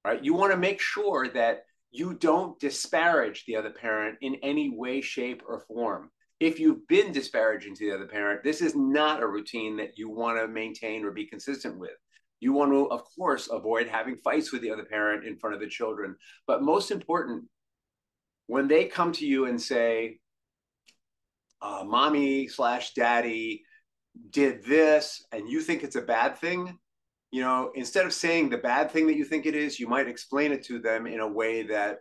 right? 0.06 0.24
You 0.24 0.34
want 0.34 0.52
to 0.52 0.58
make 0.58 0.80
sure 0.80 1.28
that 1.30 1.64
you 1.92 2.14
don't 2.14 2.60
disparage 2.60 3.46
the 3.46 3.56
other 3.56 3.70
parent 3.70 4.18
in 4.22 4.36
any 4.42 4.70
way, 4.70 5.02
shape, 5.02 5.44
or 5.48 5.60
form. 5.60 6.10
If 6.40 6.60
you've 6.60 6.88
been 6.88 7.12
disparaging 7.12 7.76
to 7.76 7.86
the 7.90 7.96
other 7.96 8.08
parent, 8.08 8.44
this 8.44 8.62
is 8.62 8.76
not 8.76 9.22
a 9.22 9.28
routine 9.28 9.78
that 9.78 9.98
you 9.98 10.10
want 10.10 10.40
to 10.40 10.48
maintain 10.48 11.06
or 11.06 11.12
be 11.12 11.28
consistent 11.28 11.78
with. 11.78 11.92
You 12.40 12.52
want 12.52 12.72
to, 12.72 12.90
of 12.90 13.04
course, 13.16 13.48
avoid 13.50 13.88
having 13.88 14.18
fights 14.24 14.52
with 14.52 14.62
the 14.62 14.72
other 14.72 14.84
parent 14.84 15.26
in 15.26 15.38
front 15.38 15.54
of 15.54 15.62
the 15.62 15.68
children. 15.68 16.16
But 16.48 16.64
most 16.64 16.92
important, 16.92 17.46
when 18.48 18.68
they 18.68 18.86
come 18.86 19.12
to 19.14 19.26
you 19.26 19.46
and 19.46 19.62
say, 19.62 20.20
uh, 21.62 21.84
mommy 21.86 22.48
slash 22.48 22.94
daddy 22.94 23.64
did 24.30 24.64
this 24.64 25.24
and 25.32 25.50
you 25.50 25.62
think 25.62 25.84
it's 25.84 25.96
a 25.96 26.02
bad 26.02 26.38
thing, 26.38 26.78
you 27.32 27.42
know, 27.42 27.72
instead 27.76 28.06
of 28.06 28.14
saying 28.14 28.50
the 28.50 28.58
bad 28.58 28.92
thing 28.92 29.08
that 29.08 29.16
you 29.16 29.26
think 29.26 29.46
it 29.46 29.56
is, 29.56 29.80
you 29.80 29.88
might 29.88 30.08
explain 30.08 30.52
it 30.52 30.64
to 30.66 30.80
them 30.80 31.08
in 31.08 31.20
a 31.20 31.28
way 31.28 31.64
that 31.64 32.00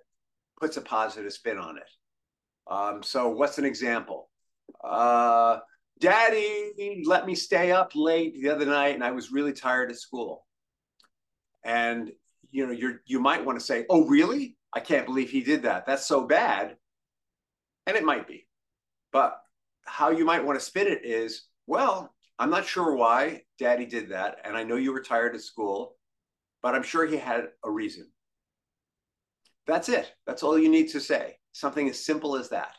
puts 0.60 0.76
a 0.76 0.82
positive 0.82 1.32
spin 1.32 1.58
on 1.58 1.78
it. 1.78 1.90
Um, 2.70 3.02
so, 3.02 3.28
what's 3.28 3.58
an 3.58 3.64
example? 3.64 4.28
Uh, 4.82 5.58
Daddy 5.98 7.02
let 7.06 7.26
me 7.26 7.34
stay 7.34 7.70
up 7.70 7.92
late 7.94 8.34
the 8.34 8.50
other 8.50 8.66
night 8.66 8.94
and 8.94 9.04
I 9.04 9.12
was 9.12 9.30
really 9.30 9.52
tired 9.52 9.90
at 9.90 9.98
school. 9.98 10.44
And 11.64 12.10
you 12.50 12.66
know, 12.66 12.72
you're 12.72 13.00
you 13.06 13.20
might 13.20 13.44
want 13.44 13.58
to 13.58 13.64
say, 13.64 13.86
"Oh, 13.88 14.06
really? 14.06 14.56
I 14.74 14.80
can't 14.80 15.06
believe 15.06 15.30
he 15.30 15.42
did 15.42 15.62
that. 15.62 15.86
That's 15.86 16.06
so 16.06 16.26
bad." 16.26 16.76
And 17.86 17.96
it 17.96 18.04
might 18.04 18.26
be. 18.26 18.46
But 19.12 19.40
how 19.84 20.10
you 20.10 20.24
might 20.24 20.44
want 20.44 20.58
to 20.58 20.64
spin 20.64 20.86
it 20.88 21.04
is, 21.04 21.44
"Well, 21.66 22.14
I'm 22.38 22.50
not 22.50 22.66
sure 22.66 22.94
why 22.94 23.44
daddy 23.58 23.86
did 23.86 24.10
that 24.10 24.40
and 24.44 24.56
I 24.56 24.64
know 24.64 24.76
you 24.76 24.92
were 24.92 25.02
tired 25.02 25.34
at 25.34 25.42
school, 25.42 25.96
but 26.62 26.74
I'm 26.74 26.82
sure 26.82 27.06
he 27.06 27.16
had 27.16 27.48
a 27.64 27.70
reason." 27.70 28.10
That's 29.66 29.88
it. 29.88 30.12
That's 30.26 30.42
all 30.42 30.58
you 30.58 30.68
need 30.68 30.88
to 30.90 31.00
say. 31.00 31.38
Something 31.52 31.88
as 31.88 32.04
simple 32.04 32.36
as 32.36 32.48
that. 32.48 32.74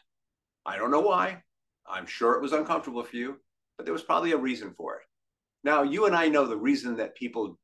I 0.65 0.77
don't 0.77 0.91
know 0.91 1.01
why. 1.01 1.43
I'm 1.87 2.05
sure 2.05 2.33
it 2.33 2.41
was 2.41 2.53
uncomfortable 2.53 3.03
for 3.03 3.15
you, 3.15 3.39
but 3.77 3.85
there 3.85 3.93
was 3.93 4.03
probably 4.03 4.31
a 4.31 4.37
reason 4.37 4.73
for 4.73 4.95
it. 4.95 5.01
Now, 5.63 5.83
you 5.83 6.05
and 6.05 6.15
I 6.15 6.27
know 6.27 6.45
the 6.45 6.57
reason 6.57 6.97
that 6.97 7.15
people 7.15 7.57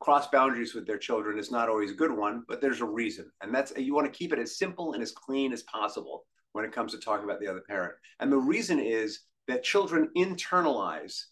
cross 0.00 0.28
boundaries 0.28 0.74
with 0.74 0.86
their 0.86 0.98
children 0.98 1.38
is 1.38 1.50
not 1.50 1.68
always 1.68 1.90
a 1.90 1.94
good 1.94 2.12
one, 2.12 2.44
but 2.48 2.60
there's 2.60 2.80
a 2.80 2.86
reason. 2.86 3.30
And 3.42 3.54
that's 3.54 3.72
you 3.76 3.94
want 3.94 4.12
to 4.12 4.16
keep 4.16 4.32
it 4.32 4.38
as 4.38 4.58
simple 4.58 4.92
and 4.92 5.02
as 5.02 5.12
clean 5.12 5.52
as 5.52 5.62
possible 5.64 6.24
when 6.52 6.64
it 6.64 6.72
comes 6.72 6.92
to 6.92 6.98
talking 6.98 7.24
about 7.24 7.40
the 7.40 7.48
other 7.48 7.62
parent. 7.68 7.94
And 8.20 8.30
the 8.30 8.38
reason 8.38 8.78
is 8.78 9.20
that 9.48 9.64
children 9.64 10.10
internalize 10.16 11.24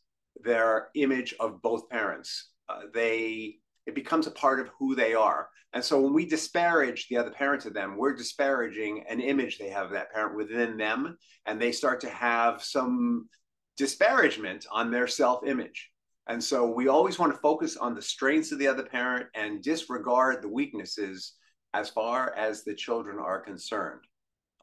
their 0.42 0.88
image 0.94 1.34
of 1.38 1.62
both 1.62 1.88
parents. 1.88 2.50
Uh, 2.68 2.82
they 2.92 3.56
it 3.86 3.94
becomes 3.94 4.26
a 4.26 4.32
part 4.32 4.58
of 4.58 4.68
who 4.78 4.96
they 4.96 5.14
are. 5.14 5.48
And 5.72 5.84
so 5.84 6.00
when 6.00 6.12
we 6.12 6.26
disparage 6.26 7.06
the 7.08 7.18
other 7.18 7.30
parent 7.30 7.62
to 7.62 7.70
them, 7.70 7.96
we're 7.96 8.16
disparaging 8.16 9.04
an 9.08 9.20
image 9.20 9.58
they 9.58 9.68
have 9.68 9.86
of 9.86 9.92
that 9.92 10.12
parent 10.12 10.36
within 10.36 10.76
them, 10.76 11.16
and 11.44 11.60
they 11.60 11.70
start 11.70 12.00
to 12.00 12.10
have 12.10 12.64
some 12.64 13.28
disparagement 13.76 14.66
on 14.72 14.90
their 14.90 15.06
self 15.06 15.46
image. 15.46 15.90
And 16.28 16.42
so 16.42 16.68
we 16.68 16.88
always 16.88 17.18
want 17.18 17.32
to 17.32 17.38
focus 17.38 17.76
on 17.76 17.94
the 17.94 18.02
strengths 18.02 18.50
of 18.50 18.58
the 18.58 18.66
other 18.66 18.82
parent 18.82 19.26
and 19.34 19.62
disregard 19.62 20.42
the 20.42 20.48
weaknesses 20.48 21.34
as 21.74 21.90
far 21.90 22.34
as 22.34 22.64
the 22.64 22.74
children 22.74 23.18
are 23.18 23.40
concerned. 23.40 24.00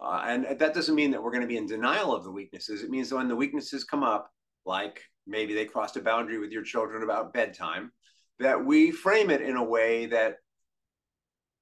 Uh, 0.04 0.22
and 0.28 0.60
that 0.60 0.74
doesn't 0.74 0.96
mean 0.96 1.12
that 1.12 1.24
we're 1.24 1.32
going 1.32 1.42
to 1.42 1.48
be 1.48 1.58
in 1.58 1.66
denial 1.66 2.14
of 2.14 2.24
the 2.24 2.32
weaknesses. 2.32 2.84
It 2.84 2.90
means 2.90 3.14
when 3.14 3.30
the 3.30 3.36
weaknesses 3.36 3.86
come 3.86 4.04
up, 4.04 4.30
like 4.66 5.02
maybe 5.26 5.54
they 5.54 5.66
crossed 5.66 5.96
a 5.96 6.02
boundary 6.02 6.40
with 6.40 6.52
your 6.52 6.64
children 6.64 7.04
about 7.04 7.34
bedtime, 7.34 7.92
that 8.40 8.66
we 8.66 8.92
frame 8.92 9.30
it 9.30 9.42
in 9.42 9.56
a 9.56 9.64
way 9.64 10.08
that 10.08 10.38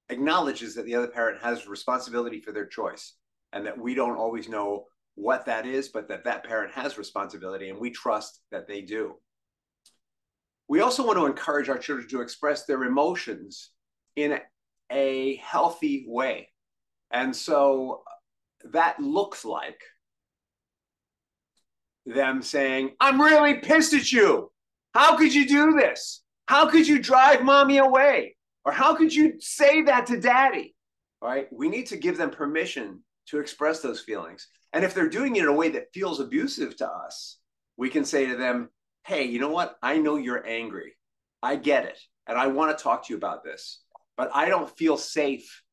acknowledges 0.10 0.76
that 0.76 0.86
the 0.86 0.96
other 0.96 1.08
parent 1.08 1.42
has 1.42 1.68
responsibility 1.68 2.42
for 2.42 2.52
their 2.52 2.66
choice 2.66 3.14
and 3.54 3.66
that 3.66 3.78
we 3.78 3.94
don't 3.94 4.18
always 4.18 4.50
know 4.50 4.86
what 5.16 5.46
that 5.46 5.68
is, 5.68 5.90
but 5.90 6.08
that 6.08 6.24
that 6.24 6.44
parent 6.44 6.74
has 6.74 6.98
responsibility 6.98 7.70
and 7.70 7.80
we 7.80 7.92
trust 7.92 8.40
that 8.52 8.68
they 8.68 8.82
do. 8.82 9.16
We 10.68 10.80
also 10.80 11.06
want 11.06 11.20
to 11.20 11.26
encourage 11.26 11.70
our 11.70 11.78
children 11.78 12.08
to 12.10 12.22
express 12.22 12.66
their 12.66 12.84
emotions 12.86 13.72
in 14.16 14.40
a 14.92 15.36
healthy 15.36 16.06
way. 16.08 16.50
And 17.12 17.36
so 17.36 18.04
that 18.72 19.00
looks 19.00 19.46
like 19.46 19.82
them 22.06 22.42
saying, 22.42 22.92
I'm 23.00 23.22
really 23.22 23.56
pissed 23.56 23.94
at 23.94 24.12
you. 24.12 24.52
How 24.94 25.18
could 25.18 25.34
you 25.34 25.48
do 25.48 25.74
this? 25.74 26.24
How 26.48 26.70
could 26.70 26.88
you 26.88 27.00
drive 27.00 27.44
mommy 27.44 27.78
away? 27.78 28.36
Or 28.66 28.72
how 28.72 28.96
could 28.96 29.14
you 29.14 29.36
say 29.40 29.84
that 29.84 30.08
to 30.08 30.20
daddy? 30.20 30.76
Right? 31.22 31.48
We 31.52 31.70
need 31.70 31.88
to 31.88 31.98
give 31.98 32.18
them 32.18 32.32
permission 32.32 33.04
to 33.28 33.40
express 33.40 33.82
those 33.82 34.02
feelings. 34.02 34.48
And 34.74 34.84
if 34.84 34.94
they're 34.94 35.10
doing 35.10 35.36
it 35.36 35.44
in 35.44 35.48
a 35.48 35.54
way 35.54 35.70
that 35.70 35.94
feels 35.94 36.20
abusive 36.20 36.76
to 36.78 36.88
us, 36.88 37.38
we 37.78 37.90
can 37.90 38.06
say 38.06 38.26
to 38.28 38.36
them, 38.36 38.70
hey, 39.06 39.24
you 39.24 39.40
know 39.40 39.50
what? 39.50 39.78
I 39.82 39.98
know 39.98 40.18
you're 40.18 40.46
angry. 40.46 40.96
I 41.42 41.56
get 41.56 41.86
it. 41.86 42.00
And 42.28 42.38
I 42.38 42.48
want 42.48 42.78
to 42.78 42.84
talk 42.84 43.06
to 43.06 43.14
you 43.14 43.18
about 43.18 43.44
this, 43.44 43.82
but 44.16 44.30
I 44.34 44.48
don't 44.50 44.70
feel 44.78 44.98
safe 44.98 45.64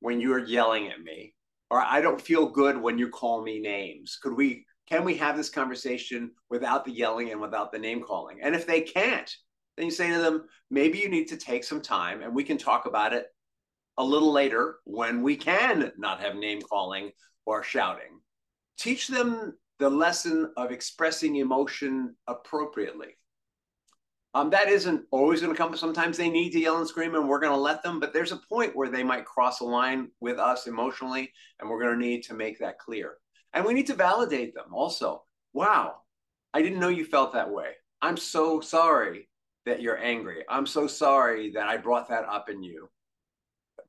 when 0.00 0.20
you're 0.20 0.44
yelling 0.44 0.88
at 0.88 1.00
me, 1.00 1.34
or 1.70 1.80
I 1.80 2.00
don't 2.00 2.20
feel 2.20 2.46
good 2.46 2.80
when 2.80 2.98
you 2.98 3.08
call 3.08 3.42
me 3.42 3.58
names. 3.58 4.18
Could 4.22 4.34
we, 4.34 4.66
can 4.88 5.04
we 5.04 5.16
have 5.16 5.36
this 5.36 5.48
conversation 5.48 6.30
without 6.50 6.84
the 6.84 6.92
yelling 6.92 7.30
and 7.30 7.40
without 7.40 7.72
the 7.72 7.78
name 7.78 8.02
calling? 8.02 8.38
And 8.42 8.54
if 8.54 8.66
they 8.66 8.82
can't, 8.82 9.30
then 9.76 9.86
you 9.86 9.92
say 9.92 10.10
to 10.10 10.18
them, 10.18 10.44
maybe 10.70 10.98
you 10.98 11.08
need 11.08 11.28
to 11.28 11.36
take 11.36 11.64
some 11.64 11.80
time 11.80 12.22
and 12.22 12.34
we 12.34 12.44
can 12.44 12.58
talk 12.58 12.86
about 12.86 13.12
it 13.12 13.26
a 13.98 14.04
little 14.04 14.32
later 14.32 14.76
when 14.84 15.22
we 15.22 15.36
can 15.36 15.92
not 15.96 16.20
have 16.20 16.36
name 16.36 16.60
calling 16.60 17.10
or 17.46 17.62
shouting. 17.62 18.20
Teach 18.78 19.08
them 19.08 19.54
the 19.78 19.90
lesson 19.90 20.52
of 20.56 20.70
expressing 20.70 21.36
emotion 21.36 22.14
appropriately. 22.26 23.16
Um, 24.34 24.50
that 24.50 24.68
isn't 24.68 25.04
always 25.12 25.40
going 25.40 25.52
to 25.52 25.56
come. 25.56 25.76
Sometimes 25.76 26.16
they 26.16 26.28
need 26.28 26.50
to 26.50 26.60
yell 26.60 26.78
and 26.78 26.88
scream, 26.88 27.14
and 27.14 27.28
we're 27.28 27.38
going 27.38 27.52
to 27.52 27.58
let 27.58 27.84
them. 27.84 28.00
But 28.00 28.12
there's 28.12 28.32
a 28.32 28.36
point 28.36 28.74
where 28.74 28.88
they 28.88 29.04
might 29.04 29.24
cross 29.24 29.60
a 29.60 29.64
line 29.64 30.10
with 30.20 30.38
us 30.40 30.66
emotionally, 30.66 31.32
and 31.60 31.70
we're 31.70 31.80
going 31.80 31.98
to 31.98 32.06
need 32.06 32.24
to 32.24 32.34
make 32.34 32.58
that 32.58 32.80
clear. 32.80 33.14
And 33.52 33.64
we 33.64 33.74
need 33.74 33.86
to 33.86 33.94
validate 33.94 34.52
them 34.54 34.74
also. 34.74 35.22
Wow, 35.52 35.98
I 36.52 36.62
didn't 36.62 36.80
know 36.80 36.88
you 36.88 37.04
felt 37.04 37.32
that 37.34 37.50
way. 37.50 37.70
I'm 38.02 38.16
so 38.16 38.60
sorry 38.60 39.28
that 39.66 39.80
you're 39.80 40.02
angry. 40.02 40.44
I'm 40.48 40.66
so 40.66 40.88
sorry 40.88 41.52
that 41.52 41.68
I 41.68 41.76
brought 41.76 42.08
that 42.08 42.24
up 42.24 42.50
in 42.50 42.62
you. 42.62 42.90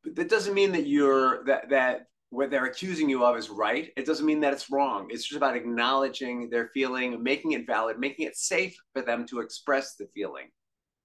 But 0.04 0.16
that 0.16 0.30
doesn't 0.30 0.54
mean 0.54 0.72
that 0.74 0.86
you're 0.86 1.44
that 1.46 1.70
that 1.70 2.08
what 2.36 2.52
they're 2.52 2.66
accusing 2.66 3.10
you 3.10 3.24
of 3.24 3.38
is 3.38 3.50
right. 3.50 3.92
It 3.96 4.06
doesn't 4.06 4.26
mean 4.26 4.42
that 4.42 4.52
it's 4.52 4.70
wrong. 4.70 5.08
It's 5.10 5.24
just 5.24 5.38
about 5.38 5.56
acknowledging 5.56 6.50
their 6.50 6.70
feeling, 6.74 7.24
making 7.24 7.54
it 7.54 7.66
valid, 7.66 7.98
making 7.98 8.28
it 8.28 8.36
safe 8.36 8.76
for 8.94 9.02
them 9.02 9.26
to 9.28 9.40
express 9.40 9.96
the 9.96 10.08
feeling. 10.14 10.50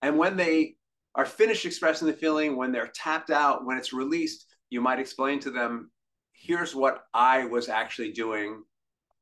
And 0.02 0.18
when 0.18 0.36
they 0.36 0.74
are 1.14 1.24
finished 1.24 1.66
expressing 1.66 2.08
the 2.08 2.14
feeling, 2.14 2.56
when 2.56 2.72
they're 2.72 2.90
tapped 2.94 3.30
out, 3.30 3.64
when 3.64 3.78
it's 3.78 3.92
released, 3.92 4.46
you 4.70 4.80
might 4.80 4.98
explain 4.98 5.38
to 5.40 5.50
them, 5.50 5.90
here's 6.32 6.74
what 6.74 7.04
I 7.14 7.44
was 7.44 7.68
actually 7.68 8.12
doing. 8.12 8.64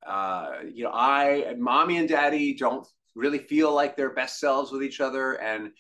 Uh, 0.06 0.52
you 0.72 0.84
know, 0.84 0.92
I, 0.92 1.54
mommy 1.58 1.98
and 1.98 2.08
daddy 2.08 2.54
don't 2.54 2.86
really 3.14 3.38
feel 3.38 3.74
like 3.74 3.96
their 3.96 4.14
best 4.14 4.40
selves 4.40 4.72
with 4.72 4.82
each 4.82 5.00
other. 5.00 5.34
And, 5.34 5.72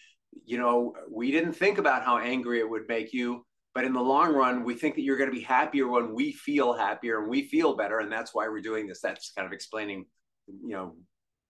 you 0.44 0.58
know, 0.58 0.94
we 1.10 1.30
didn't 1.30 1.54
think 1.54 1.78
about 1.78 2.04
how 2.04 2.18
angry 2.18 2.58
it 2.58 2.68
would 2.68 2.88
make 2.88 3.14
you. 3.14 3.46
But 3.74 3.84
in 3.84 3.92
the 3.92 4.00
long 4.00 4.34
run, 4.34 4.64
we 4.64 4.74
think 4.74 4.94
that 4.94 5.02
you're 5.02 5.18
going 5.18 5.30
to 5.30 5.36
be 5.36 5.42
happier 5.42 5.86
when 5.88 6.14
we 6.14 6.32
feel 6.32 6.72
happier 6.72 7.20
and 7.20 7.28
we 7.28 7.48
feel 7.48 7.76
better. 7.76 8.00
And 8.00 8.10
that's 8.10 8.34
why 8.34 8.48
we're 8.48 8.60
doing 8.60 8.86
this. 8.86 9.00
That's 9.00 9.32
kind 9.36 9.46
of 9.46 9.52
explaining, 9.52 10.06
you 10.46 10.70
know, 10.70 10.96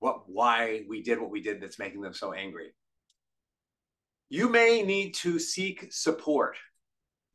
what 0.00 0.28
why 0.28 0.84
we 0.88 1.02
did 1.02 1.20
what 1.20 1.30
we 1.30 1.40
did 1.40 1.60
that's 1.60 1.78
making 1.78 2.00
them 2.00 2.12
so 2.12 2.32
angry. 2.32 2.74
You 4.28 4.48
may 4.48 4.82
need 4.82 5.14
to 5.16 5.38
seek 5.38 5.88
support 5.90 6.56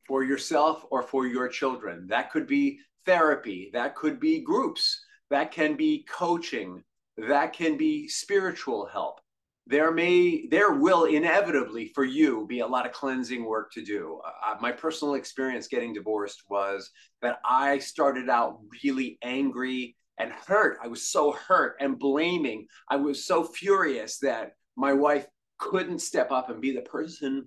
for 0.07 0.23
yourself 0.23 0.85
or 0.91 1.01
for 1.01 1.25
your 1.25 1.47
children. 1.47 2.07
That 2.07 2.31
could 2.31 2.45
be 2.45 2.79
therapy, 3.05 3.71
that 3.73 3.95
could 3.95 4.19
be 4.19 4.41
groups, 4.41 5.03
that 5.29 5.51
can 5.51 5.75
be 5.75 6.05
coaching, 6.09 6.83
that 7.17 7.53
can 7.53 7.77
be 7.77 8.07
spiritual 8.07 8.85
help 8.85 9.19
there 9.65 9.91
may 9.91 10.47
there 10.47 10.73
will 10.73 11.05
inevitably 11.05 11.91
for 11.95 12.03
you 12.03 12.45
be 12.47 12.59
a 12.59 12.67
lot 12.67 12.85
of 12.85 12.91
cleansing 12.91 13.45
work 13.45 13.71
to 13.71 13.81
do. 13.81 14.19
Uh, 14.25 14.55
my 14.59 14.71
personal 14.71 15.13
experience 15.15 15.67
getting 15.67 15.93
divorced 15.93 16.43
was 16.49 16.91
that 17.21 17.39
i 17.45 17.79
started 17.79 18.29
out 18.29 18.59
really 18.83 19.17
angry 19.23 19.95
and 20.19 20.31
hurt. 20.31 20.77
I 20.83 20.87
was 20.87 21.09
so 21.09 21.31
hurt 21.31 21.75
and 21.79 21.97
blaming. 21.97 22.67
I 22.89 22.97
was 22.97 23.25
so 23.25 23.43
furious 23.43 24.19
that 24.19 24.51
my 24.75 24.93
wife 24.93 25.25
couldn't 25.59 25.99
step 25.99 26.31
up 26.31 26.49
and 26.49 26.61
be 26.61 26.73
the 26.73 26.81
person 26.81 27.45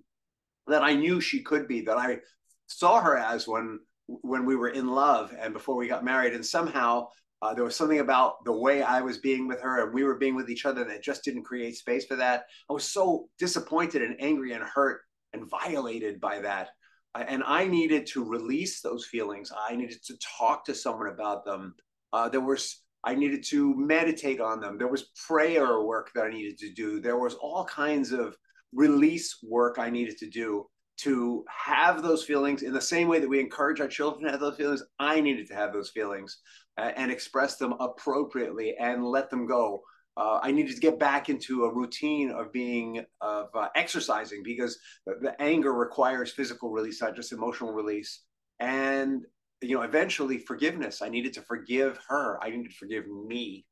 that 0.68 0.82
i 0.82 0.94
knew 0.94 1.20
she 1.20 1.42
could 1.42 1.68
be 1.68 1.82
that 1.82 1.99
i 1.99 2.18
saw 2.66 3.00
her 3.00 3.16
as 3.16 3.46
when 3.46 3.78
when 4.06 4.44
we 4.44 4.56
were 4.56 4.68
in 4.68 4.87
love 4.88 5.35
and 5.38 5.52
before 5.52 5.76
we 5.76 5.88
got 5.88 6.04
married. 6.04 6.35
And 6.35 6.44
somehow 6.44 7.08
uh, 7.42 7.54
there 7.54 7.64
was 7.64 7.76
something 7.76 8.00
about 8.00 8.44
the 8.44 8.52
way 8.52 8.82
I 8.82 9.00
was 9.00 9.18
being 9.18 9.46
with 9.46 9.60
her 9.60 9.84
and 9.84 9.92
we 9.92 10.04
were 10.04 10.16
being 10.16 10.34
with 10.34 10.48
each 10.48 10.64
other 10.64 10.84
that 10.84 11.02
just 11.02 11.24
didn't 11.24 11.44
create 11.44 11.76
space 11.76 12.06
for 12.06 12.16
that. 12.16 12.46
I 12.70 12.72
was 12.72 12.84
so 12.84 13.28
disappointed 13.38 14.02
and 14.02 14.16
angry 14.20 14.52
and 14.52 14.64
hurt 14.64 15.02
and 15.32 15.48
violated 15.48 16.20
by 16.20 16.40
that. 16.40 16.70
And 17.14 17.42
I 17.46 17.66
needed 17.66 18.06
to 18.08 18.24
release 18.24 18.80
those 18.80 19.06
feelings. 19.06 19.50
I 19.56 19.74
needed 19.74 20.02
to 20.04 20.18
talk 20.38 20.64
to 20.66 20.74
someone 20.74 21.08
about 21.08 21.44
them. 21.44 21.74
Uh, 22.12 22.28
there 22.28 22.42
was, 22.42 22.82
I 23.04 23.14
needed 23.14 23.42
to 23.48 23.74
meditate 23.74 24.40
on 24.40 24.60
them. 24.60 24.76
There 24.76 24.88
was 24.88 25.10
prayer 25.26 25.80
work 25.80 26.10
that 26.14 26.24
I 26.24 26.30
needed 26.30 26.58
to 26.58 26.72
do. 26.72 27.00
There 27.00 27.18
was 27.18 27.34
all 27.34 27.64
kinds 27.64 28.12
of 28.12 28.36
release 28.74 29.38
work 29.42 29.78
I 29.78 29.88
needed 29.88 30.18
to 30.18 30.28
do 30.28 30.66
to 30.98 31.44
have 31.48 32.02
those 32.02 32.24
feelings 32.24 32.62
in 32.62 32.72
the 32.72 32.80
same 32.80 33.08
way 33.08 33.20
that 33.20 33.28
we 33.28 33.40
encourage 33.40 33.80
our 33.80 33.88
children 33.88 34.24
to 34.24 34.30
have 34.30 34.40
those 34.40 34.56
feelings. 34.56 34.82
I 34.98 35.20
needed 35.20 35.46
to 35.48 35.54
have 35.54 35.72
those 35.72 35.90
feelings 35.90 36.38
uh, 36.78 36.92
and 36.96 37.10
express 37.10 37.56
them 37.56 37.74
appropriately 37.80 38.76
and 38.78 39.04
let 39.04 39.30
them 39.30 39.46
go. 39.46 39.82
Uh, 40.16 40.40
I 40.42 40.52
needed 40.52 40.74
to 40.74 40.80
get 40.80 40.98
back 40.98 41.28
into 41.28 41.64
a 41.64 41.74
routine 41.74 42.30
of 42.30 42.52
being 42.52 43.04
of 43.20 43.48
uh, 43.54 43.68
exercising 43.76 44.42
because 44.42 44.78
the, 45.06 45.14
the, 45.20 45.42
anger 45.42 45.72
requires 45.74 46.32
physical 46.32 46.70
release, 46.70 47.02
not 47.02 47.16
just 47.16 47.32
emotional 47.32 47.72
release. 47.72 48.22
And 48.60 49.26
you 49.62 49.76
know, 49.76 49.82
eventually 49.82 50.38
forgiveness. 50.38 51.02
I 51.02 51.08
needed 51.10 51.34
to 51.34 51.42
forgive 51.42 51.98
her. 52.08 52.38
I 52.42 52.50
needed 52.50 52.70
to 52.70 52.76
forgive 52.76 53.06
me 53.08 53.64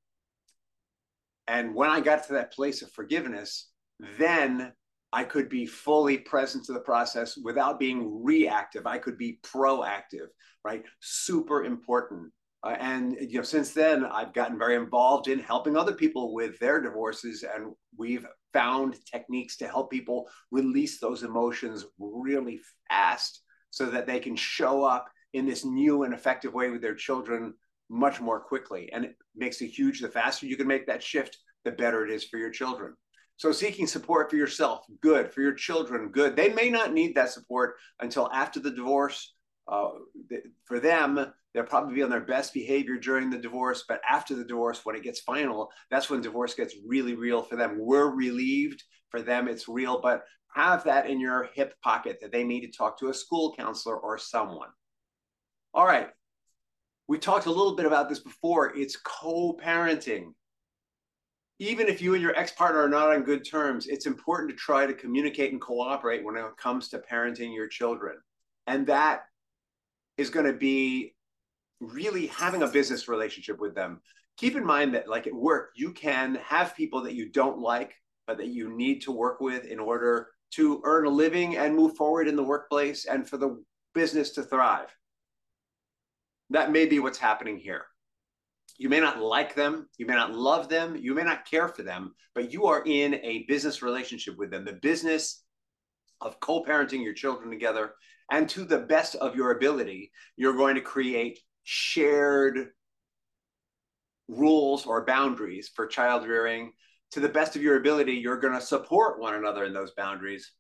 And 1.46 1.74
when 1.74 1.90
I 1.90 2.00
got 2.00 2.26
to 2.26 2.34
that 2.34 2.52
place 2.52 2.82
of 2.82 2.92
forgiveness, 2.92 3.70
then 4.18 4.72
I 5.14 5.22
could 5.22 5.48
be 5.48 5.64
fully 5.64 6.18
present 6.18 6.64
to 6.64 6.72
the 6.72 6.80
process 6.80 7.36
without 7.36 7.78
being 7.78 8.24
reactive. 8.24 8.84
I 8.84 8.98
could 8.98 9.16
be 9.16 9.38
proactive, 9.44 10.26
right? 10.64 10.82
Super 11.00 11.62
important. 11.64 12.32
Uh, 12.64 12.74
and 12.80 13.16
you 13.20 13.38
know, 13.38 13.44
since 13.44 13.72
then, 13.72 14.04
I've 14.04 14.34
gotten 14.34 14.58
very 14.58 14.74
involved 14.74 15.28
in 15.28 15.38
helping 15.38 15.76
other 15.76 15.94
people 15.94 16.34
with 16.34 16.58
their 16.58 16.80
divorces, 16.80 17.44
and 17.44 17.74
we've 17.96 18.26
found 18.52 18.96
techniques 19.06 19.56
to 19.58 19.68
help 19.68 19.88
people 19.88 20.28
release 20.50 20.98
those 20.98 21.22
emotions 21.22 21.86
really 21.98 22.58
fast, 22.88 23.42
so 23.70 23.86
that 23.86 24.06
they 24.06 24.18
can 24.18 24.34
show 24.34 24.82
up 24.82 25.06
in 25.32 25.46
this 25.46 25.64
new 25.64 26.02
and 26.02 26.12
effective 26.12 26.54
way 26.54 26.70
with 26.70 26.82
their 26.82 26.96
children 26.96 27.54
much 27.88 28.20
more 28.20 28.40
quickly. 28.40 28.90
And 28.92 29.04
it 29.04 29.14
makes 29.36 29.62
a 29.62 29.66
huge. 29.66 30.00
The 30.00 30.08
faster 30.08 30.46
you 30.46 30.56
can 30.56 30.66
make 30.66 30.86
that 30.88 31.04
shift, 31.04 31.38
the 31.64 31.70
better 31.70 32.04
it 32.04 32.10
is 32.10 32.24
for 32.24 32.38
your 32.38 32.50
children. 32.50 32.94
So 33.36 33.52
seeking 33.52 33.86
support 33.86 34.30
for 34.30 34.36
yourself, 34.36 34.84
good. 35.00 35.32
For 35.32 35.40
your 35.42 35.54
children, 35.54 36.08
good. 36.08 36.36
They 36.36 36.50
may 36.50 36.70
not 36.70 36.92
need 36.92 37.16
that 37.16 37.30
support 37.30 37.76
until 38.00 38.30
after 38.32 38.60
the 38.60 38.70
divorce. 38.70 39.34
Uh, 39.66 39.90
for 40.64 40.78
them, 40.78 41.32
they'll 41.52 41.64
probably 41.64 41.94
be 41.94 42.02
on 42.02 42.10
their 42.10 42.20
best 42.20 42.54
behavior 42.54 42.96
during 42.96 43.30
the 43.30 43.38
divorce, 43.38 43.84
but 43.88 44.00
after 44.08 44.34
the 44.34 44.44
divorce, 44.44 44.80
when 44.84 44.94
it 44.94 45.02
gets 45.02 45.20
final, 45.20 45.70
that's 45.90 46.08
when 46.08 46.20
divorce 46.20 46.54
gets 46.54 46.74
really 46.86 47.14
real 47.14 47.42
for 47.42 47.56
them. 47.56 47.78
We're 47.78 48.10
relieved. 48.10 48.82
For 49.10 49.22
them, 49.22 49.46
it's 49.46 49.68
real, 49.68 50.00
but 50.00 50.24
have 50.56 50.82
that 50.84 51.08
in 51.08 51.20
your 51.20 51.48
hip 51.54 51.74
pocket 51.82 52.18
that 52.20 52.32
they 52.32 52.42
need 52.42 52.62
to 52.62 52.76
talk 52.76 52.98
to 52.98 53.10
a 53.10 53.14
school 53.14 53.54
counselor 53.56 53.96
or 53.96 54.18
someone. 54.18 54.70
All 55.72 55.86
right. 55.86 56.08
We 57.06 57.18
talked 57.18 57.46
a 57.46 57.50
little 57.50 57.76
bit 57.76 57.86
about 57.86 58.08
this 58.08 58.18
before. 58.18 58.76
It's 58.76 58.96
co 58.96 59.56
parenting. 59.62 60.32
Even 61.60 61.86
if 61.86 62.02
you 62.02 62.14
and 62.14 62.22
your 62.22 62.36
ex 62.36 62.50
partner 62.52 62.80
are 62.80 62.88
not 62.88 63.14
on 63.14 63.22
good 63.22 63.48
terms, 63.48 63.86
it's 63.86 64.06
important 64.06 64.50
to 64.50 64.56
try 64.56 64.86
to 64.86 64.94
communicate 64.94 65.52
and 65.52 65.60
cooperate 65.60 66.24
when 66.24 66.36
it 66.36 66.44
comes 66.56 66.88
to 66.88 66.98
parenting 66.98 67.54
your 67.54 67.68
children. 67.68 68.16
And 68.66 68.86
that 68.88 69.22
is 70.16 70.30
going 70.30 70.46
to 70.46 70.52
be 70.52 71.14
really 71.80 72.26
having 72.28 72.62
a 72.62 72.68
business 72.68 73.08
relationship 73.08 73.60
with 73.60 73.74
them. 73.74 74.00
Keep 74.36 74.56
in 74.56 74.64
mind 74.64 74.94
that, 74.94 75.08
like 75.08 75.26
at 75.26 75.34
work, 75.34 75.70
you 75.76 75.92
can 75.92 76.36
have 76.36 76.74
people 76.74 77.02
that 77.02 77.14
you 77.14 77.30
don't 77.30 77.58
like, 77.58 77.94
but 78.26 78.38
that 78.38 78.48
you 78.48 78.76
need 78.76 79.02
to 79.02 79.12
work 79.12 79.40
with 79.40 79.64
in 79.64 79.78
order 79.78 80.28
to 80.54 80.80
earn 80.84 81.06
a 81.06 81.10
living 81.10 81.56
and 81.56 81.74
move 81.74 81.96
forward 81.96 82.26
in 82.26 82.36
the 82.36 82.42
workplace 82.42 83.04
and 83.04 83.28
for 83.28 83.36
the 83.36 83.62
business 83.94 84.30
to 84.30 84.42
thrive. 84.42 84.88
That 86.50 86.72
may 86.72 86.86
be 86.86 86.98
what's 86.98 87.18
happening 87.18 87.58
here. 87.58 87.86
You 88.76 88.88
may 88.88 89.00
not 89.00 89.20
like 89.20 89.54
them, 89.54 89.88
you 89.98 90.06
may 90.06 90.14
not 90.14 90.32
love 90.32 90.68
them, 90.68 90.96
you 90.96 91.14
may 91.14 91.22
not 91.22 91.48
care 91.48 91.68
for 91.68 91.82
them, 91.82 92.14
but 92.34 92.52
you 92.52 92.66
are 92.66 92.82
in 92.84 93.14
a 93.14 93.44
business 93.46 93.82
relationship 93.82 94.36
with 94.36 94.50
them. 94.50 94.64
The 94.64 94.72
business 94.72 95.44
of 96.20 96.40
co 96.40 96.64
parenting 96.64 97.02
your 97.04 97.14
children 97.14 97.50
together 97.50 97.94
and 98.30 98.48
to 98.48 98.64
the 98.64 98.78
best 98.78 99.14
of 99.16 99.36
your 99.36 99.52
ability, 99.52 100.10
you're 100.36 100.56
going 100.56 100.74
to 100.74 100.80
create 100.80 101.38
shared 101.62 102.70
rules 104.28 104.86
or 104.86 105.04
boundaries 105.04 105.70
for 105.74 105.86
child 105.86 106.26
rearing. 106.26 106.72
To 107.12 107.20
the 107.20 107.28
best 107.28 107.54
of 107.54 107.62
your 107.62 107.76
ability, 107.76 108.14
you're 108.14 108.40
going 108.40 108.54
to 108.54 108.60
support 108.60 109.20
one 109.20 109.34
another 109.34 109.64
in 109.64 109.72
those 109.72 109.92
boundaries. 109.92 110.50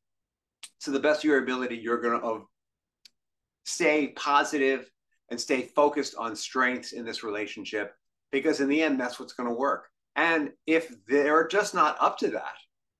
To 0.82 0.92
the 0.92 1.00
best 1.00 1.20
of 1.20 1.24
your 1.24 1.42
ability, 1.42 1.76
you're 1.76 2.00
going 2.00 2.20
to 2.20 2.46
stay 3.64 4.08
positive 4.14 4.88
and 5.30 5.40
stay 5.40 5.62
focused 5.62 6.14
on 6.16 6.36
strengths 6.36 6.92
in 6.92 7.04
this 7.04 7.24
relationship 7.24 7.94
because, 8.32 8.60
in 8.60 8.68
the 8.68 8.82
end, 8.82 9.00
that's 9.00 9.18
what's 9.18 9.32
going 9.32 9.48
to 9.48 9.54
work. 9.54 9.88
And 10.16 10.52
if 10.66 10.94
they're 11.08 11.46
just 11.48 11.74
not 11.74 11.96
up 12.00 12.18
to 12.18 12.30
that, 12.30 12.54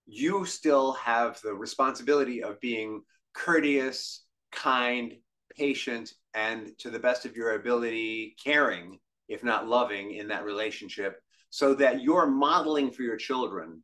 you 0.06 0.44
still 0.44 0.92
have 0.92 1.40
the 1.42 1.54
responsibility 1.54 2.42
of 2.42 2.60
being 2.60 3.02
courteous, 3.34 4.24
kind, 4.52 5.14
patient, 5.56 6.12
and 6.34 6.72
to 6.78 6.90
the 6.90 6.98
best 6.98 7.24
of 7.24 7.36
your 7.36 7.54
ability, 7.54 8.36
caring, 8.42 8.98
if 9.28 9.44
not 9.44 9.68
loving, 9.68 10.12
in 10.12 10.28
that 10.28 10.44
relationship, 10.44 11.20
so 11.50 11.74
that 11.74 12.02
you're 12.02 12.26
modeling 12.26 12.90
for 12.90 13.02
your 13.02 13.16
children 13.16 13.82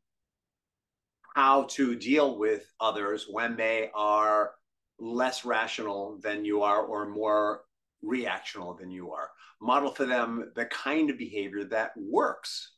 how 1.34 1.62
to 1.70 1.94
deal 1.94 2.38
with 2.38 2.70
others 2.80 3.26
when 3.30 3.56
they 3.56 3.90
are 3.94 4.50
less 4.98 5.44
rational 5.44 6.18
than 6.22 6.44
you 6.44 6.62
are 6.62 6.82
or 6.82 7.08
more 7.08 7.62
reactional 8.04 8.78
than 8.78 8.90
you 8.90 9.12
are. 9.12 9.30
Model 9.60 9.92
for 9.94 10.06
them 10.06 10.52
the 10.54 10.66
kind 10.66 11.10
of 11.10 11.18
behavior 11.18 11.64
that 11.64 11.92
works 11.96 12.72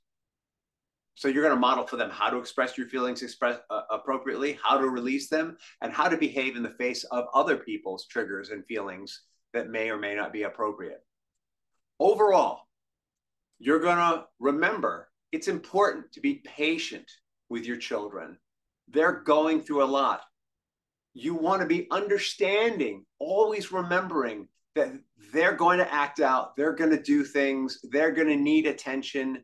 so 1.14 1.28
you're 1.28 1.42
going 1.42 1.54
to 1.54 1.60
model 1.60 1.86
for 1.86 1.96
them 1.96 2.10
how 2.10 2.30
to 2.30 2.38
express 2.38 2.78
your 2.78 2.88
feelings 2.88 3.22
express 3.22 3.58
uh, 3.70 3.82
appropriately, 3.90 4.58
how 4.62 4.78
to 4.78 4.88
release 4.88 5.28
them, 5.28 5.56
and 5.80 5.92
how 5.92 6.08
to 6.08 6.16
behave 6.16 6.56
in 6.56 6.62
the 6.62 6.70
face 6.70 7.04
of 7.04 7.26
other 7.34 7.56
people's 7.56 8.06
triggers 8.06 8.50
and 8.50 8.64
feelings 8.66 9.22
that 9.52 9.70
may 9.70 9.90
or 9.90 9.98
may 9.98 10.14
not 10.14 10.32
be 10.32 10.44
appropriate. 10.44 11.04
Overall, 12.00 12.62
you're 13.58 13.78
going 13.78 13.98
to 13.98 14.24
remember 14.40 15.10
it's 15.30 15.48
important 15.48 16.10
to 16.12 16.20
be 16.20 16.42
patient 16.44 17.10
with 17.48 17.66
your 17.66 17.76
children. 17.76 18.38
They're 18.88 19.20
going 19.20 19.62
through 19.62 19.84
a 19.84 19.86
lot. 19.86 20.22
You 21.14 21.34
want 21.34 21.60
to 21.60 21.68
be 21.68 21.86
understanding, 21.90 23.04
always 23.18 23.70
remembering 23.70 24.48
that 24.74 24.92
they're 25.32 25.56
going 25.56 25.78
to 25.78 25.92
act 25.92 26.20
out, 26.20 26.56
they're 26.56 26.74
going 26.74 26.90
to 26.90 27.02
do 27.02 27.24
things, 27.24 27.78
they're 27.90 28.12
going 28.12 28.28
to 28.28 28.36
need 28.36 28.66
attention, 28.66 29.42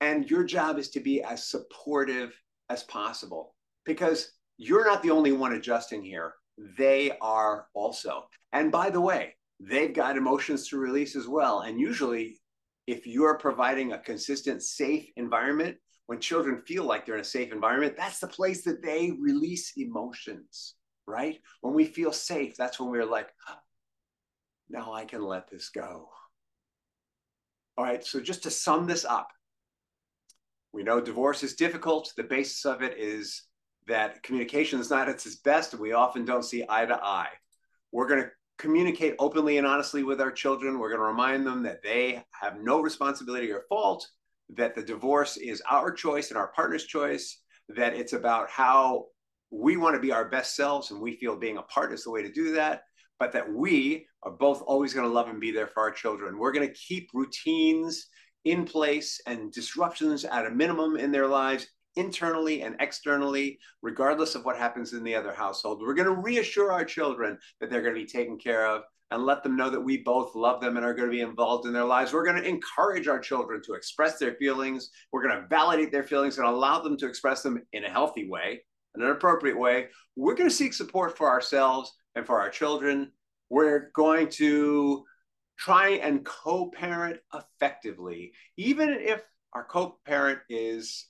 and 0.00 0.28
your 0.28 0.44
job 0.44 0.78
is 0.78 0.90
to 0.90 1.00
be 1.00 1.22
as 1.22 1.48
supportive 1.48 2.32
as 2.68 2.82
possible 2.82 3.54
because 3.84 4.32
you're 4.58 4.84
not 4.84 5.02
the 5.02 5.10
only 5.10 5.32
one 5.32 5.52
adjusting 5.52 6.02
here. 6.02 6.34
They 6.76 7.12
are 7.20 7.66
also. 7.72 8.24
And 8.52 8.72
by 8.72 8.90
the 8.90 9.00
way, 9.00 9.36
they've 9.60 9.94
got 9.94 10.16
emotions 10.16 10.68
to 10.68 10.78
release 10.78 11.16
as 11.16 11.28
well. 11.28 11.60
And 11.60 11.80
usually, 11.80 12.40
if 12.86 13.06
you're 13.06 13.38
providing 13.38 13.92
a 13.92 13.98
consistent, 13.98 14.62
safe 14.62 15.06
environment, 15.16 15.76
when 16.06 16.18
children 16.20 16.62
feel 16.66 16.84
like 16.84 17.06
they're 17.06 17.14
in 17.14 17.20
a 17.20 17.24
safe 17.24 17.52
environment, 17.52 17.94
that's 17.96 18.18
the 18.18 18.26
place 18.26 18.64
that 18.64 18.82
they 18.82 19.12
release 19.20 19.72
emotions, 19.76 20.74
right? 21.06 21.38
When 21.60 21.74
we 21.74 21.84
feel 21.84 22.12
safe, 22.12 22.56
that's 22.56 22.80
when 22.80 22.90
we're 22.90 23.06
like, 23.06 23.28
now 24.72 24.92
I 24.92 25.04
can 25.04 25.22
let 25.22 25.48
this 25.50 25.68
go. 25.68 26.08
All 27.76 27.84
right, 27.84 28.04
so 28.04 28.20
just 28.20 28.42
to 28.44 28.50
sum 28.50 28.86
this 28.86 29.04
up, 29.04 29.28
we 30.72 30.82
know 30.82 31.00
divorce 31.00 31.42
is 31.42 31.54
difficult. 31.54 32.12
The 32.16 32.22
basis 32.22 32.64
of 32.64 32.82
it 32.82 32.98
is 32.98 33.42
that 33.86 34.22
communication 34.22 34.80
is 34.80 34.90
not 34.90 35.08
at 35.08 35.14
its 35.14 35.36
best, 35.36 35.72
and 35.72 35.82
we 35.82 35.92
often 35.92 36.24
don't 36.24 36.44
see 36.44 36.64
eye 36.68 36.86
to 36.86 36.94
eye. 36.94 37.28
We're 37.92 38.08
going 38.08 38.22
to 38.22 38.30
communicate 38.58 39.14
openly 39.18 39.58
and 39.58 39.66
honestly 39.66 40.02
with 40.02 40.20
our 40.20 40.30
children. 40.30 40.78
We're 40.78 40.88
going 40.88 41.00
to 41.00 41.06
remind 41.06 41.46
them 41.46 41.62
that 41.64 41.82
they 41.82 42.24
have 42.30 42.60
no 42.60 42.80
responsibility 42.80 43.50
or 43.50 43.64
fault, 43.68 44.06
that 44.54 44.74
the 44.74 44.82
divorce 44.82 45.36
is 45.36 45.62
our 45.70 45.92
choice 45.92 46.30
and 46.30 46.38
our 46.38 46.48
partner's 46.48 46.84
choice, 46.84 47.38
that 47.68 47.94
it's 47.94 48.12
about 48.14 48.48
how 48.48 49.06
we 49.50 49.76
want 49.76 49.94
to 49.94 50.00
be 50.00 50.12
our 50.12 50.28
best 50.30 50.56
selves 50.56 50.90
and 50.90 51.00
we 51.00 51.16
feel 51.16 51.36
being 51.36 51.58
apart 51.58 51.92
is 51.92 52.04
the 52.04 52.10
way 52.10 52.22
to 52.22 52.32
do 52.32 52.52
that, 52.52 52.84
but 53.22 53.30
that 53.30 53.54
we 53.54 54.04
are 54.24 54.32
both 54.32 54.62
always 54.62 54.92
going 54.92 55.06
to 55.06 55.14
love 55.14 55.28
and 55.28 55.40
be 55.40 55.52
there 55.52 55.68
for 55.68 55.84
our 55.84 55.92
children. 55.92 56.36
We're 56.36 56.50
going 56.50 56.66
to 56.66 56.74
keep 56.74 57.08
routines 57.14 58.08
in 58.44 58.64
place 58.64 59.20
and 59.28 59.52
disruptions 59.52 60.24
at 60.24 60.44
a 60.44 60.50
minimum 60.50 60.96
in 60.96 61.12
their 61.12 61.28
lives 61.28 61.68
internally 61.94 62.62
and 62.62 62.74
externally, 62.80 63.60
regardless 63.80 64.34
of 64.34 64.44
what 64.44 64.56
happens 64.56 64.92
in 64.92 65.04
the 65.04 65.14
other 65.14 65.32
household. 65.32 65.80
We're 65.80 65.94
going 65.94 66.12
to 66.12 66.20
reassure 66.20 66.72
our 66.72 66.84
children 66.84 67.38
that 67.60 67.70
they're 67.70 67.80
going 67.80 67.94
to 67.94 68.00
be 68.00 68.08
taken 68.08 68.40
care 68.40 68.66
of 68.66 68.82
and 69.12 69.24
let 69.24 69.44
them 69.44 69.56
know 69.56 69.70
that 69.70 69.80
we 69.80 69.98
both 69.98 70.34
love 70.34 70.60
them 70.60 70.76
and 70.76 70.84
are 70.84 70.92
going 70.92 71.08
to 71.08 71.16
be 71.16 71.20
involved 71.20 71.64
in 71.64 71.72
their 71.72 71.84
lives. 71.84 72.12
We're 72.12 72.26
going 72.26 72.42
to 72.42 72.48
encourage 72.48 73.06
our 73.06 73.20
children 73.20 73.62
to 73.66 73.74
express 73.74 74.18
their 74.18 74.34
feelings. 74.34 74.90
We're 75.12 75.22
going 75.22 75.40
to 75.40 75.46
validate 75.46 75.92
their 75.92 76.02
feelings 76.02 76.38
and 76.38 76.46
allow 76.48 76.80
them 76.80 76.96
to 76.96 77.06
express 77.06 77.44
them 77.44 77.62
in 77.72 77.84
a 77.84 77.88
healthy 77.88 78.28
way, 78.28 78.64
in 78.96 79.02
an 79.02 79.10
appropriate 79.12 79.56
way. 79.56 79.90
We're 80.16 80.34
going 80.34 80.50
to 80.50 80.54
seek 80.56 80.72
support 80.72 81.16
for 81.16 81.28
ourselves 81.28 81.92
and 82.14 82.26
for 82.26 82.40
our 82.40 82.50
children. 82.50 83.12
We're 83.50 83.90
going 83.94 84.28
to 84.30 85.04
try 85.58 85.90
and 85.90 86.24
co-parent 86.24 87.20
effectively 87.34 88.32
even 88.56 88.90
if 88.90 89.22
our 89.52 89.64
co-parent 89.64 90.40
is 90.48 91.06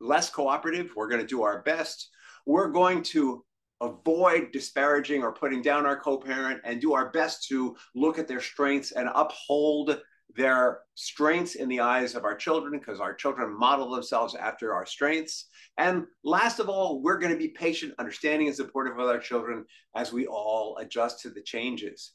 less 0.00 0.30
cooperative 0.30 0.90
we're 0.96 1.08
going 1.08 1.20
to 1.20 1.26
do 1.26 1.42
our 1.42 1.62
best 1.62 2.08
we're 2.46 2.70
going 2.70 3.02
to 3.02 3.44
avoid 3.80 4.52
disparaging 4.52 5.22
or 5.22 5.32
putting 5.32 5.60
down 5.60 5.84
our 5.84 5.98
co-parent 5.98 6.60
and 6.64 6.80
do 6.80 6.94
our 6.94 7.10
best 7.10 7.46
to 7.48 7.76
look 7.94 8.18
at 8.18 8.28
their 8.28 8.40
strengths 8.40 8.92
and 8.92 9.10
uphold 9.14 10.00
their 10.36 10.80
strengths 10.94 11.54
in 11.54 11.68
the 11.68 11.80
eyes 11.80 12.14
of 12.14 12.24
our 12.24 12.34
children 12.34 12.78
because 12.78 13.00
our 13.00 13.14
children 13.14 13.56
model 13.56 13.90
themselves 13.90 14.34
after 14.34 14.72
our 14.72 14.86
strengths 14.86 15.48
and 15.78 16.04
last 16.24 16.58
of 16.58 16.68
all 16.68 17.02
we're 17.02 17.18
going 17.18 17.32
to 17.32 17.38
be 17.38 17.48
patient 17.48 17.92
understanding 17.98 18.46
and 18.46 18.56
supportive 18.56 18.98
of 18.98 19.06
our 19.06 19.18
children 19.18 19.64
as 19.94 20.12
we 20.12 20.26
all 20.26 20.76
adjust 20.78 21.20
to 21.20 21.30
the 21.30 21.42
changes 21.42 22.12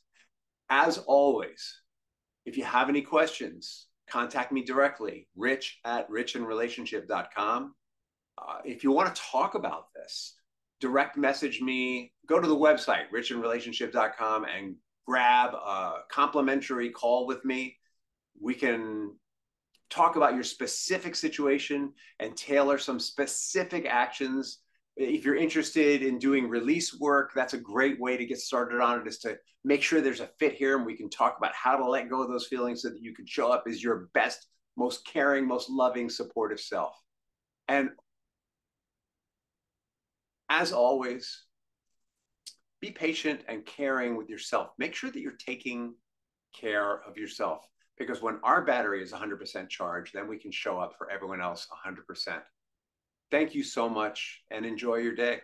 as 0.70 0.98
always, 1.00 1.82
if 2.46 2.58
you 2.58 2.64
have 2.64 2.90
any 2.90 3.02
questions, 3.02 3.88
contact 4.10 4.52
me 4.52 4.64
directly, 4.64 5.28
rich 5.36 5.80
at 5.86 6.10
richinrelationship.com. 6.10 7.76
Uh, 8.38 8.58
if 8.66 8.84
you 8.84 8.92
want 8.92 9.14
to 9.14 9.22
talk 9.22 9.56
about 9.56 9.88
this, 9.96 10.36
direct 10.80 11.18
message 11.18 11.62
me, 11.62 12.14
go 12.28 12.40
to 12.40 12.48
the 12.48 12.56
website, 12.56 13.10
richinrelationship.com, 13.14 14.46
and 14.46 14.76
grab 15.06 15.54
a 15.54 16.00
complimentary 16.12 16.90
call 16.90 17.26
with 17.26 17.44
me. 17.46 17.78
We 18.40 18.54
can 18.54 19.14
talk 19.90 20.16
about 20.16 20.34
your 20.34 20.44
specific 20.44 21.16
situation 21.16 21.94
and 22.20 22.36
tailor 22.36 22.78
some 22.78 23.00
specific 23.00 23.86
actions. 23.86 24.60
If 24.96 25.24
you're 25.24 25.36
interested 25.36 26.02
in 26.02 26.20
doing 26.20 26.50
release 26.50 27.00
work, 27.00 27.32
that's 27.36 27.54
a 27.54 27.60
great 27.60 28.00
way 28.00 28.18
to 28.18 28.26
get 28.26 28.40
started 28.40 28.82
on 28.82 29.02
it 29.02 29.08
is 29.08 29.20
to 29.20 29.38
make 29.64 29.84
sure 29.84 30.02
there's 30.02 30.20
a 30.20 30.30
fit 30.40 30.56
here 30.56 30.78
and 30.78 30.86
we 30.86 30.98
can 30.98 31.10
talk 31.10 31.38
about 31.38 31.54
how 31.54 31.78
to 31.78 31.88
let 31.88 32.10
go 32.10 32.22
of 32.22 32.30
those 32.30 32.48
feelings 32.48 32.82
so 32.82 32.90
that 32.90 33.02
you 33.02 33.14
can 33.14 33.26
show 33.26 33.52
up 33.52 33.66
as 33.68 33.84
your 33.84 34.10
best, 34.14 34.48
most 34.76 35.06
caring, 35.06 35.48
most 35.48 35.70
loving, 35.70 36.10
supportive 36.10 36.60
self. 36.60 36.94
And 37.68 37.90
as 40.50 40.72
always, 40.72 41.44
be 42.82 42.92
patient 42.92 43.42
and 43.48 43.66
caring 43.66 44.16
with 44.16 44.30
yourself. 44.30 44.70
Make 44.78 44.96
sure 44.96 45.12
that 45.12 45.20
you're 45.20 45.34
taking 45.34 45.94
care 46.54 47.02
of 47.04 47.18
yourself 47.18 47.68
because 47.98 48.22
when 48.22 48.40
our 48.44 48.62
battery 48.62 49.02
is 49.02 49.12
100% 49.12 49.70
charged, 49.70 50.14
then 50.14 50.28
we 50.28 50.38
can 50.38 50.52
show 50.52 50.80
up 50.80 50.96
for 50.98 51.10
everyone 51.10 51.42
else 51.42 51.68
100%. 51.86 52.42
Thank 53.32 53.56
you 53.56 53.64
so 53.64 53.90
much 53.90 54.44
and 54.52 54.66
enjoy 54.66 54.98
your 54.98 55.16
day. 55.16 55.42